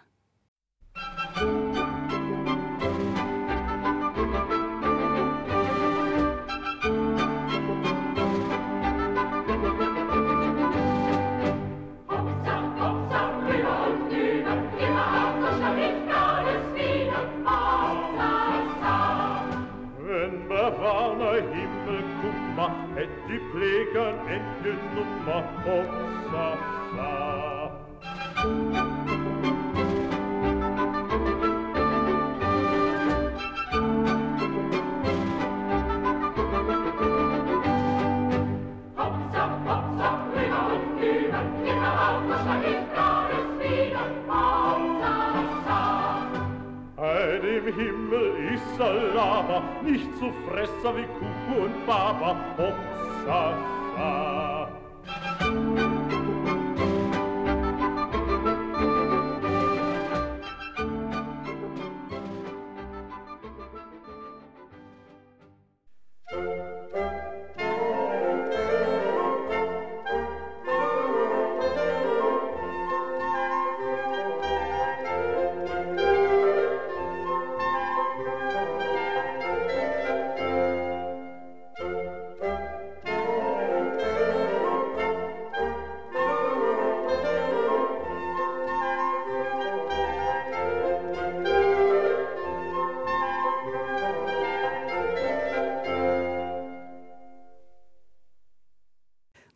Die 23.89 23.95
Pflegern 23.95 24.15
Enkelnummer 24.27 25.43
Hopsa, 25.65 26.57
sa. 26.95 27.71
Ein 46.97 47.43
im 47.43 47.73
Himmel 47.73 48.53
ist 48.53 48.79
Lava, 48.79 49.63
nicht 49.83 50.17
zu 50.17 50.31
Fresser 50.47 50.95
wie 50.95 51.03
Kuckuck 51.03 51.65
und 51.65 51.85
Baba, 51.85 52.35
Hopsa, 52.57 53.78
va 53.99 54.69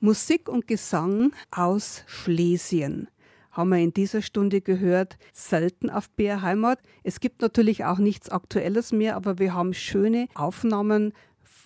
Musik 0.04 0.50
und 0.50 0.68
Gesang 0.68 1.32
aus 1.50 2.04
Schlesien 2.08 3.08
haben 3.52 3.70
wir 3.70 3.78
in 3.78 3.94
dieser 3.94 4.22
Stunde 4.22 4.60
gehört, 4.60 5.18
selten 5.32 5.90
auf 5.90 6.10
BR 6.10 6.42
Heimat. 6.42 6.80
Es 7.04 7.22
gibt 7.22 7.42
natürlich 7.42 7.86
auch 7.86 8.00
nichts 8.00 8.28
Aktuelles 8.28 8.92
mehr, 8.92 9.16
aber 9.16 9.40
wir 9.40 9.54
haben 9.54 9.74
schöne 9.74 10.28
Aufnahmen 10.34 11.14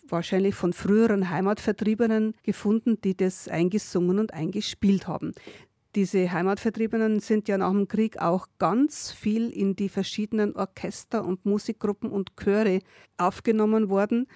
wahrscheinlich 0.08 0.54
von 0.54 0.74
früheren 0.74 1.32
Heimatvertriebenen 1.32 2.36
gefunden, 2.44 3.02
die 3.04 3.18
das 3.18 3.48
eingesungen 3.48 4.20
und 4.20 4.36
eingespielt 4.36 5.08
haben. 5.08 5.32
Diese 5.96 6.32
Heimatvertriebenen 6.32 7.22
sind 7.22 7.48
ja 7.48 7.58
nach 7.58 7.72
dem 7.72 7.88
Krieg 7.88 8.22
auch 8.22 8.46
ganz 8.60 9.12
viel 9.12 9.50
in 9.50 9.76
die 9.76 9.90
verschiedenen 9.90 10.56
Orchester 10.56 11.26
und 11.26 11.44
Musikgruppen 11.48 12.12
und 12.12 12.38
Chöre 12.38 12.82
aufgenommen 13.18 13.90
worden. 13.90 14.28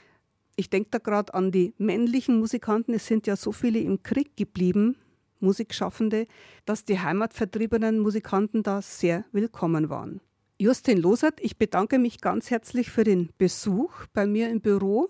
Ich 0.56 0.70
denke 0.70 0.90
da 0.92 0.98
gerade 0.98 1.34
an 1.34 1.52
die 1.52 1.74
männlichen 1.78 2.40
Musikanten. 2.40 2.94
Es 2.94 3.08
sind 3.08 3.28
ja 3.28 3.36
so 3.36 3.52
viele 3.52 3.80
im 3.80 4.04
Krieg 4.04 4.36
geblieben, 4.36 4.98
Musikschaffende, 5.40 6.28
dass 6.66 6.86
die 6.86 7.00
heimatvertriebenen 7.00 8.00
Musikanten 8.00 8.64
da 8.64 8.82
sehr 8.82 9.26
willkommen 9.32 9.90
waren. 9.90 10.22
Justin 10.60 11.00
Losert, 11.00 11.40
ich 11.42 11.58
bedanke 11.58 11.98
mich 11.98 12.22
ganz 12.22 12.52
herzlich 12.52 12.92
für 12.92 13.04
den 13.04 13.32
Besuch 13.40 13.92
bei 14.14 14.28
mir 14.28 14.50
im 14.50 14.62
Büro 14.62 15.08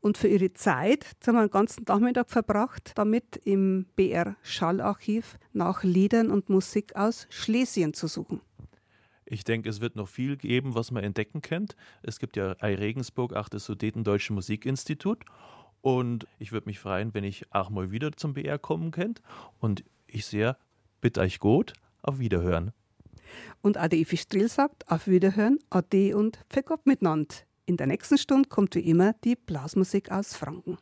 und 0.00 0.16
für 0.16 0.28
Ihre 0.28 0.52
Zeit. 0.54 1.04
Jetzt 1.12 1.28
haben 1.28 1.34
wir 1.34 1.40
einen 1.40 1.50
ganzen 1.50 1.84
Nachmittag 1.86 2.30
verbracht, 2.30 2.92
damit 2.94 3.36
im 3.44 3.86
BR 3.96 4.36
Schallarchiv 4.42 5.38
nach 5.52 5.82
Liedern 5.82 6.30
und 6.30 6.48
Musik 6.48 6.96
aus 6.96 7.26
Schlesien 7.30 7.92
zu 7.92 8.06
suchen. 8.06 8.40
Ich 9.26 9.44
denke, 9.44 9.68
es 9.68 9.80
wird 9.80 9.96
noch 9.96 10.08
viel 10.08 10.36
geben, 10.36 10.74
was 10.74 10.90
man 10.90 11.04
entdecken 11.04 11.40
kennt. 11.40 11.76
Es 12.02 12.18
gibt 12.18 12.36
ja 12.36 12.54
bei 12.54 12.74
Regensburg 12.74 13.32
auch 13.32 13.48
das 13.48 13.64
Sudetendeutsche 13.64 14.32
Musikinstitut 14.32 15.24
und 15.84 16.26
ich 16.38 16.50
würde 16.52 16.66
mich 16.66 16.78
freuen, 16.78 17.12
wenn 17.12 17.24
ich 17.24 17.44
auch 17.52 17.68
mal 17.68 17.90
wieder 17.90 18.12
zum 18.12 18.32
BR 18.32 18.58
kommen 18.58 18.90
könnt. 18.90 19.20
Und 19.58 19.84
ich 20.06 20.24
sehe, 20.24 20.56
bitte 21.02 21.20
euch 21.20 21.40
gut, 21.40 21.74
auf 22.00 22.18
Wiederhören. 22.18 22.72
Und 23.60 23.76
Ade 23.76 23.96
Ifi 23.96 24.16
Strill 24.16 24.48
sagt, 24.48 24.90
auf 24.90 25.06
Wiederhören, 25.06 25.58
Ade 25.68 26.16
und 26.16 26.38
Gott 26.64 26.86
miteinander. 26.86 27.34
In 27.66 27.76
der 27.76 27.86
nächsten 27.86 28.16
Stunde 28.16 28.48
kommt 28.48 28.74
wie 28.76 28.80
immer 28.80 29.12
die 29.24 29.36
Blasmusik 29.36 30.10
aus 30.10 30.34
Franken. 30.34 30.78